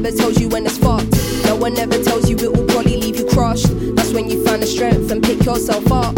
No 0.06 0.12
one 0.12 0.14
ever 0.14 0.22
tells 0.22 0.40
you 0.40 0.48
when 0.48 0.66
it's 0.66 0.78
fucked. 0.78 1.46
No 1.46 1.56
one 1.56 1.78
ever 1.78 2.02
tells 2.02 2.30
you 2.30 2.36
it 2.36 2.56
will 2.56 2.66
probably 2.66 2.96
leave 2.96 3.16
you 3.16 3.26
crushed. 3.26 3.66
That's 3.96 4.12
when 4.12 4.30
you 4.30 4.44
find 4.44 4.62
the 4.62 4.66
strength 4.66 5.10
and 5.10 5.20
pick 5.22 5.44
yourself 5.44 5.90
up. 5.90 6.14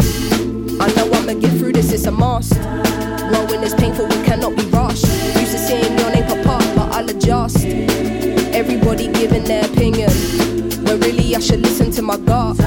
I 0.79 0.93
know 0.95 1.11
I'ma 1.11 1.33
get 1.33 1.57
through 1.57 1.73
this, 1.73 1.91
it's 1.91 2.05
a 2.05 2.11
must. 2.11 2.53
Growing 3.29 3.63
is 3.63 3.73
painful, 3.73 4.05
we 4.05 4.23
cannot 4.23 4.55
be 4.55 4.63
rushed. 4.65 5.05
Used 5.35 5.53
to 5.53 5.57
seeing 5.57 5.97
your 5.97 6.09
lost. 7.49 7.65
Everybody 8.53 9.07
giving 9.11 9.43
their 9.43 9.65
opinion. 9.65 10.11
When 10.85 10.99
really 10.99 11.35
I 11.35 11.39
should 11.39 11.61
listen 11.61 11.91
to 11.91 12.01
my 12.01 12.17
gut. 12.17 12.57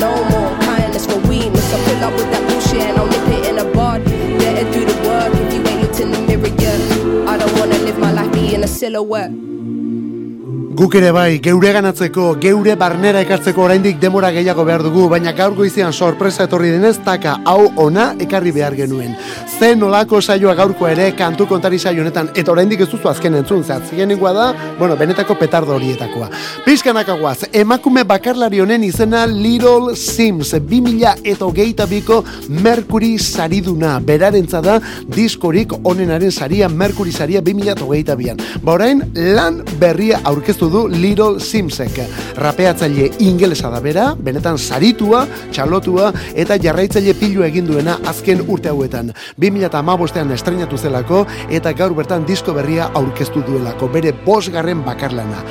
No 0.00 0.12
more 0.32 0.50
kindness 0.60 1.06
for 1.06 1.18
weakness. 1.28 1.72
I 1.74 1.78
pull 1.84 2.04
up 2.04 2.12
with 2.14 2.30
that 2.32 2.42
bullshit 2.48 2.82
and 2.88 2.98
I'll 2.98 3.06
nip 3.06 3.28
it 3.36 3.48
in 3.50 3.58
a 3.58 3.64
bud. 3.72 4.04
Better 4.04 4.70
do 4.72 4.84
the 4.84 4.96
work 5.08 5.32
if 5.34 5.52
you 5.54 5.60
ain't 5.66 5.82
looked 5.82 6.00
in 6.00 6.10
the 6.10 6.20
mirror 6.28 6.54
yet. 6.64 7.28
I 7.28 7.38
don't 7.38 7.52
wanna 7.58 7.78
live 7.78 7.98
my 7.98 8.12
life 8.12 8.32
being 8.32 8.62
a 8.62 8.68
silhouette. 8.68 9.51
Guk 10.72 10.94
ere 10.96 11.10
bai, 11.12 11.36
geure 11.44 11.68
ganatzeko, 11.76 12.30
geure 12.40 12.72
barnera 12.80 13.20
ekartzeko 13.26 13.60
oraindik 13.66 13.98
demora 14.00 14.30
gehiago 14.32 14.64
behar 14.64 14.80
dugu, 14.86 15.02
baina 15.12 15.34
gaur 15.36 15.52
goizean 15.58 15.92
sorpresa 15.92 16.46
etorri 16.48 16.70
denez, 16.72 16.94
taka 17.04 17.34
hau 17.44 17.66
ona 17.84 18.06
ekarri 18.24 18.54
behar 18.56 18.72
genuen. 18.78 19.12
Zen 19.62 19.78
nolako 19.78 20.18
saioa 20.18 20.56
gaurko 20.58 20.88
ere 20.90 21.04
kantu 21.14 21.44
kontari 21.46 21.78
saio 21.78 22.02
honetan, 22.02 22.32
eta 22.34 22.50
oraindik 22.50 22.80
ez 22.82 22.88
duzu 22.90 23.06
azken 23.06 23.36
entzun, 23.38 23.60
zatzien 23.62 24.08
da, 24.08 24.46
bueno, 24.76 24.96
benetako 24.96 25.36
petardo 25.38 25.76
horietakoa. 25.76 26.28
Pizkanakagoaz, 26.64 27.44
emakume 27.52 28.02
bakarlari 28.02 28.58
honen 28.58 28.82
izena 28.82 29.24
Little 29.24 29.94
Sims, 29.94 30.52
2000 30.54 31.22
eta 31.22 31.44
hogeita 31.44 31.86
biko 31.86 32.24
Mercury 32.48 33.18
sariduna, 33.18 34.00
berarentza 34.00 34.60
da 34.60 34.80
diskorik 35.06 35.72
onenaren 35.84 36.32
saria, 36.32 36.68
Mercury 36.68 37.12
saria 37.12 37.40
2000 37.40 37.94
eta 38.00 38.16
bian. 38.16 38.42
Ba 38.64 38.72
orain, 38.72 39.04
lan 39.14 39.62
berria 39.78 40.18
aurkeztu 40.24 40.68
du 40.70 40.88
Little 40.88 41.38
Simsek. 41.38 42.02
Rapeatzaile 42.34 43.12
ingelesa 43.20 43.70
da 43.70 43.78
bera, 43.78 44.16
benetan 44.18 44.58
saritua, 44.58 45.22
txalotua 45.52 46.10
eta 46.34 46.58
jarraitzaile 46.58 47.14
pilu 47.14 47.46
egin 47.46 47.70
duena 47.70 48.00
azken 48.10 48.42
urte 48.48 48.74
hauetan. 48.74 49.14
2015ean 49.52 50.32
estrenatu 50.32 50.78
zelako 50.78 51.24
eta 51.50 51.72
gaur 51.76 51.94
bertan 51.94 52.24
disko 52.26 52.54
berria 52.56 52.88
aurkeztu 52.98 53.42
duelako, 53.46 53.88
bere 53.92 54.12
bosgarren 54.24 54.82
bakarlana. 54.84 55.42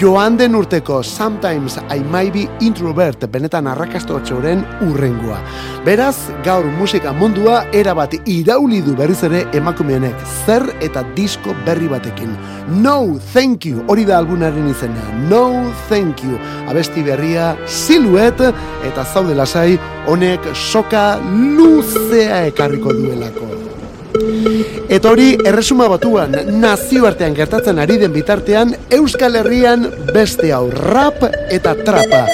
Joan 0.00 0.36
den 0.38 0.54
urteko 0.54 1.02
Sometimes 1.02 1.78
I 1.90 2.00
Might 2.00 2.32
Be 2.34 2.46
Introvert 2.64 3.26
benetan 3.30 3.66
arrakastotxoren 3.66 4.64
urrengoa. 4.88 5.38
Beraz, 5.84 6.16
gaur 6.44 6.66
musika 6.78 7.12
mundua 7.12 7.64
erabat 7.72 8.14
irauli 8.26 8.82
du 8.84 8.94
berriz 8.98 9.22
ere 9.26 9.44
emakumeenek 9.56 10.24
zer 10.44 10.66
eta 10.84 11.04
disko 11.16 11.54
berri 11.66 11.88
batekin. 11.88 12.34
No, 12.68 13.18
thank 13.32 13.64
you, 13.64 13.82
hori 13.88 14.04
da 14.04 14.18
albunaren 14.18 14.68
izena. 14.68 15.04
No, 15.30 15.72
thank 15.88 16.24
you. 16.24 16.38
Abesti 16.68 17.02
berria, 17.02 17.54
Silhouette 17.66 18.52
eta 18.84 19.04
zaude 19.04 19.34
lasai, 19.38 19.78
honek 20.06 20.50
soka 20.54 21.06
luzea 21.56 22.44
ekarriko 22.52 22.92
duelako. 22.92 23.47
Eta 24.88 25.10
hori 25.10 25.34
erresuma 25.46 25.88
batuan 25.90 26.34
nazioartean 26.60 27.34
gertatzen 27.36 27.78
ari 27.78 27.98
den 28.00 28.12
bitartean 28.12 28.74
Euskal 28.90 29.36
Herrian 29.40 29.86
beste 30.14 30.52
hau 30.52 30.70
rap 30.70 31.22
eta 31.50 31.74
trapa. 31.84 32.24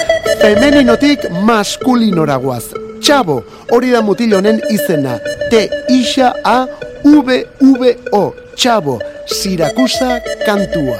Femeninotik 0.41 1.29
maskulinoragoaz 1.45 2.65
Txabo, 3.01 3.41
hori 3.75 3.91
da 3.93 4.01
mutil 4.01 4.33
honen 4.37 4.61
izena. 4.73 5.19
T 5.51 5.67
isa 5.93 6.33
A 6.43 6.65
V 7.03 7.43
V 7.61 7.95
O 8.11 8.23
Txabo, 8.55 8.99
Sirakusa 9.29 10.19
kantua 10.45 10.97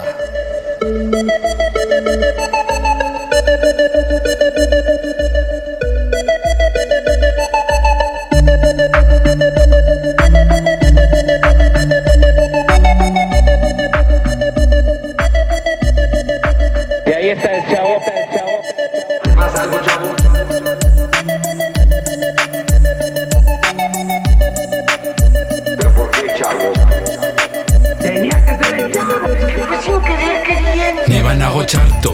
Ni 31.07 31.21
banago 31.25 31.63
txarto. 31.63 32.13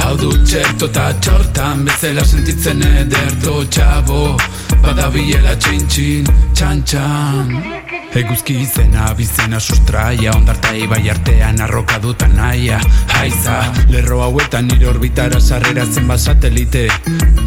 Hau 0.00 0.14
du 0.20 0.30
txerto 0.44 0.90
eta 0.90 1.06
txortan 1.24 1.84
Bezala 1.88 2.24
sentitzen 2.24 2.82
ederto 3.04 3.62
txabo. 3.70 4.22
Badabilela 4.84 5.56
txin-txin, 5.56 6.30
txan-txan 6.54 7.85
Eguzki 8.16 8.54
izena, 8.62 9.10
bizena 9.12 9.58
sustraia 9.60 10.32
Ondarta 10.32 10.70
ibai 10.72 11.02
artean 11.12 11.58
arroka 11.60 11.98
dutan 12.00 12.32
naia. 12.32 12.78
Haiza, 13.12 13.58
lerro 13.92 14.22
hauetan 14.24 14.70
nire 14.70 14.88
orbitara 14.88 15.40
sarrera 15.40 15.84
zenbat 15.84 16.22
satelite. 16.24 16.86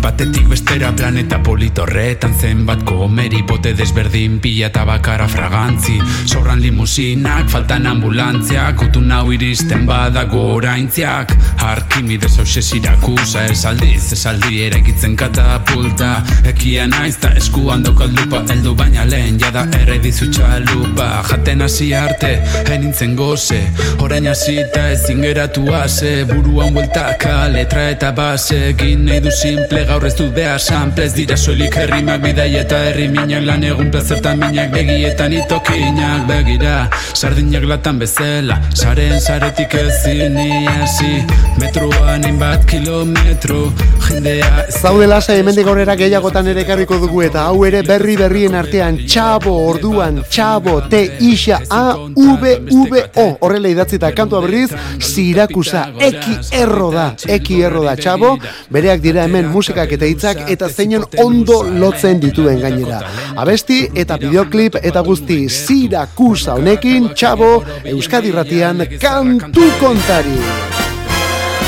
Batetik 0.04 0.46
bestera 0.52 0.92
planeta 0.94 1.40
politorretan 1.44 2.36
zenbat 2.38 2.84
komeri 2.86 3.42
Bote 3.50 3.74
desberdin 3.74 4.38
pila 4.44 4.68
eta 4.70 4.84
bakara 4.86 5.26
fragantzi. 5.28 5.96
Sobran 6.30 6.62
limusinak, 6.62 7.50
faltan 7.50 7.90
ambulantziak 7.90 8.86
Utun 8.86 9.10
hau 9.12 9.32
iristen 9.34 9.88
badago 9.90 10.44
oraintziak. 10.60 11.34
Arkimedes 11.66 12.38
hause 12.38 12.62
sirakusa 12.62 13.48
esaldiz 13.50 14.14
Esaldi 14.14 14.62
eraikitzen 14.68 15.18
katapulta. 15.18 16.14
Ekia 16.54 16.86
naiz 16.94 17.18
ta 17.18 17.34
eskuan 17.42 17.82
daukat 17.84 18.14
lupa 18.22 18.46
Eldu 18.54 18.78
baina 18.78 19.10
lehen 19.10 19.42
jada 19.42 19.66
erredizu 19.82 20.30
txalupa 20.60 21.24
Jaten 21.30 21.62
hasi 21.62 21.94
arte, 21.94 22.32
enintzen 22.72 23.16
goze. 23.16 23.60
Orain 24.04 24.28
hasita 24.28 24.90
ezin 24.92 25.22
geratu 25.22 25.66
ase 25.74 26.26
Buruan 26.28 26.74
bueltaka, 26.74 27.48
letra 27.54 27.90
eta 27.94 28.12
base. 28.16 28.58
Egin 28.70 29.06
nahi 29.06 29.20
du 29.24 29.32
simple 29.32 29.86
gaur 29.86 30.06
ez 30.06 30.16
dut 30.16 30.34
behar 30.36 30.60
sample 30.60 31.06
Ez 31.06 31.14
dira 31.16 31.38
soilik 31.38 31.76
herrimak 31.76 32.22
bidai 32.24 32.50
eta 32.60 32.80
herri 32.90 33.08
minak 33.10 33.46
Lan 33.46 33.64
egun 33.64 33.92
plazertan 33.92 34.40
minak 34.40 34.72
begietan 34.74 35.34
itokinak. 35.34 36.26
Begira, 36.30 36.90
sardinak 37.14 37.68
latan 37.70 38.00
bezala 38.00 38.60
Saren 38.74 39.20
saretik 39.20 39.76
ezin 39.80 40.38
iasi. 40.38 41.24
Metroan 41.60 42.26
hainbat 42.28 42.66
kilometro 42.70 43.70
Jendea 44.08 44.66
Zaude 44.70 45.08
lasai 45.08 45.40
hemendik 45.40 45.68
aurrera 45.68 45.96
gehiagotan 46.00 46.48
ere 46.52 46.64
ekarriko 46.66 47.00
dugu 47.02 47.24
eta 47.28 47.48
hau 47.50 47.64
ere 47.68 47.84
berri 47.84 48.18
berrien 48.20 48.56
artean. 48.56 49.00
Txabo 49.06 49.54
orduan 49.70 50.24
txabo 50.30 50.49
T 50.90 51.02
isa 51.20 51.60
A 51.70 51.94
V 51.94 52.44
V 52.90 53.04
O. 53.16 53.38
Horrela 53.46 53.70
idatzita 53.70 54.10
kantua 54.18 54.42
berriz 54.42 54.72
Sirakusa 55.00 55.84
eki 56.00 56.38
erro 56.58 56.90
da 56.92 57.14
eki 57.28 57.62
erro 57.62 57.84
da 57.86 57.96
txabo 57.96 58.32
bereak 58.74 59.02
dira 59.04 59.24
hemen 59.28 59.52
musikak 59.54 59.92
eta 59.94 60.10
hitzak 60.10 60.42
eta 60.50 60.70
zeinen 60.70 61.06
ondo 61.22 61.62
lotzen 61.64 62.20
dituen 62.20 62.60
gainera. 62.64 63.04
Abesti 63.38 63.80
eta 63.94 64.18
bideoklip 64.18 64.80
eta 64.82 65.06
guzti 65.06 65.46
Sirakusa 65.50 66.58
honekin 66.58 67.12
txabo 67.14 67.52
Euskadi 67.94 68.32
ratian 68.34 68.86
kantu 69.00 69.70
kontari. 69.80 70.40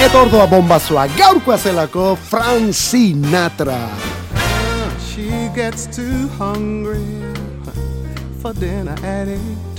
Eta 0.02 0.22
ordoa 0.26 0.48
bombazua 0.50 1.06
gaurkoa 1.18 1.58
zelako 1.58 2.16
Frank 2.16 2.74
Sinatra. 2.74 3.84
She 5.12 5.52
gets 5.54 5.86
too 5.86 6.28
hungry 6.40 7.21
for 8.42 8.54
dinner 8.54 8.96
at. 9.04 9.71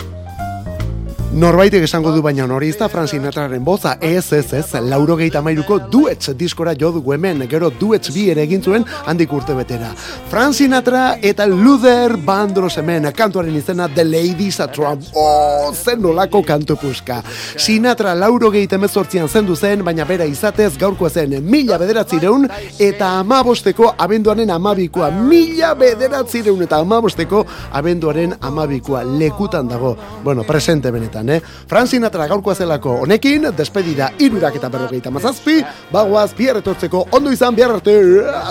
Norbaitek 1.33 1.87
esango 1.87 2.11
du 2.13 2.21
baina 2.21 2.45
hori 2.45 2.69
ez 2.69 2.77
da 2.77 2.91
Frank 2.93 3.09
Sinatraren 3.09 3.63
boza, 3.65 3.95
ez 4.05 4.35
ez 4.37 4.53
ez, 4.53 4.67
lauro 4.85 5.15
gehi 5.17 5.31
tamairuko 5.33 5.79
duets 5.89 6.35
diskora 6.37 6.75
jo 6.77 6.91
dugu 6.93 7.15
hemen, 7.15 7.47
gero 7.49 7.71
duets 7.71 8.11
bi 8.13 8.27
ere 8.29 8.43
egin 8.45 8.61
zuen 8.61 8.85
handik 9.09 9.33
urte 9.33 9.55
betera. 9.57 9.95
Frank 10.29 10.53
Sinatra 10.55 11.17
eta 11.23 11.47
Luther 11.49 12.19
Vandross 12.27 12.77
hemen, 12.77 13.09
kantuaren 13.17 13.57
izena 13.57 13.87
The 13.89 14.05
Ladies 14.05 14.61
at 14.61 14.75
Trump, 14.77 15.07
oh, 15.15 15.73
zen 15.73 16.03
nolako 16.05 16.43
kantu 16.45 16.77
puska. 16.77 17.23
Sinatra 17.57 18.13
lauro 18.15 18.51
gehi 18.53 18.69
temezortzian 18.69 19.29
zendu 19.29 19.57
zen, 19.57 19.81
baina 19.85 20.05
bera 20.05 20.29
izatez 20.29 20.77
gaurkoa 20.77 21.09
zen 21.09 21.39
mila 21.41 21.81
bederatzireun 21.81 22.45
eta 22.79 23.15
amabosteko 23.23 23.95
abenduaren 23.97 24.53
amabikoa, 24.53 25.09
mila 25.33 25.73
bederatzireun 25.81 26.69
eta 26.69 26.85
amabosteko 26.85 27.47
abenduaren 27.73 28.37
amabikoa, 28.39 29.03
lekutan 29.17 29.73
dago, 29.73 29.97
bueno, 30.23 30.45
presente 30.45 30.93
benetan, 30.93 31.22
eh? 31.31 31.41
Frank 31.69 31.89
Sinatra 31.89 32.27
gaurkoa 32.27 32.55
zelako 32.55 32.97
honekin, 33.05 33.49
despedida 33.57 34.11
irurak 34.19 34.57
eta 34.57 34.69
berrogeita 34.69 35.11
mazazpi, 35.11 35.63
bagoaz 35.93 36.33
biarretortzeko 36.39 37.09
ondo 37.13 37.31
izan 37.31 37.55
bihar 37.55 37.71
arte, 37.77 37.95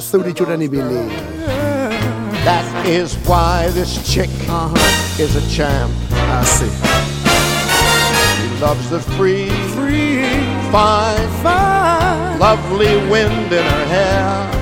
zeuritxuren 0.01 0.61
ibili. 0.61 1.05
That 2.43 2.87
is 2.87 3.15
why 3.27 3.69
this 3.73 4.01
chick 4.11 4.29
is 5.19 5.35
a 5.35 5.43
champ. 5.49 5.91
I 6.11 6.43
see. 6.43 6.71
She 8.41 8.61
loves 8.61 8.89
the 8.89 8.99
free, 8.99 9.49
free, 9.75 10.25
fine, 10.71 11.29
fine, 11.43 12.39
lovely 12.39 12.95
wind 13.11 13.53
in 13.53 13.63
her 13.63 13.85
hair. 13.85 14.61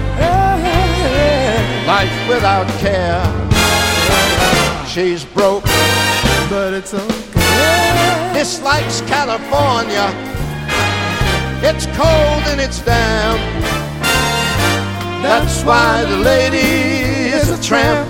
Life 1.88 2.30
without 2.30 2.68
care. 2.80 3.24
She's 4.86 5.24
broke, 5.24 5.64
but 6.50 6.74
it's 6.74 6.94
okay. 6.94 7.29
Dislikes 8.40 9.02
California. 9.02 10.08
It's 11.62 11.86
cold 11.88 12.44
and 12.48 12.62
it's 12.62 12.80
damp. 12.80 13.42
That's 15.22 15.62
why 15.64 16.06
the 16.06 16.16
lady 16.16 16.72
is 17.36 17.50
a 17.50 17.62
tramp. 17.62 18.08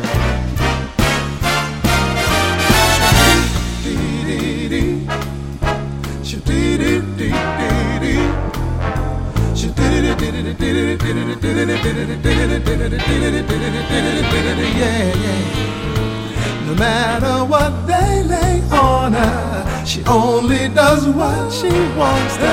Yeah, 14.78 15.14
yeah. 15.26 16.68
No 16.68 16.76
matter 16.76 17.46
what 17.46 17.88
they 17.88 18.24
lay 18.24 18.62
on 18.72 19.14
her, 19.14 19.69
she 19.90 20.04
only 20.06 20.70
does 20.70 21.08
what 21.08 21.52
she 21.52 21.72
wants 21.98 22.38
to. 22.38 22.46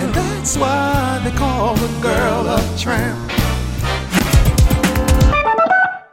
And 0.00 0.12
that's 0.12 0.58
why 0.58 1.20
they 1.22 1.30
call 1.30 1.76
the 1.76 2.00
girl 2.02 2.48
a 2.48 2.76
tramp. 2.76 3.35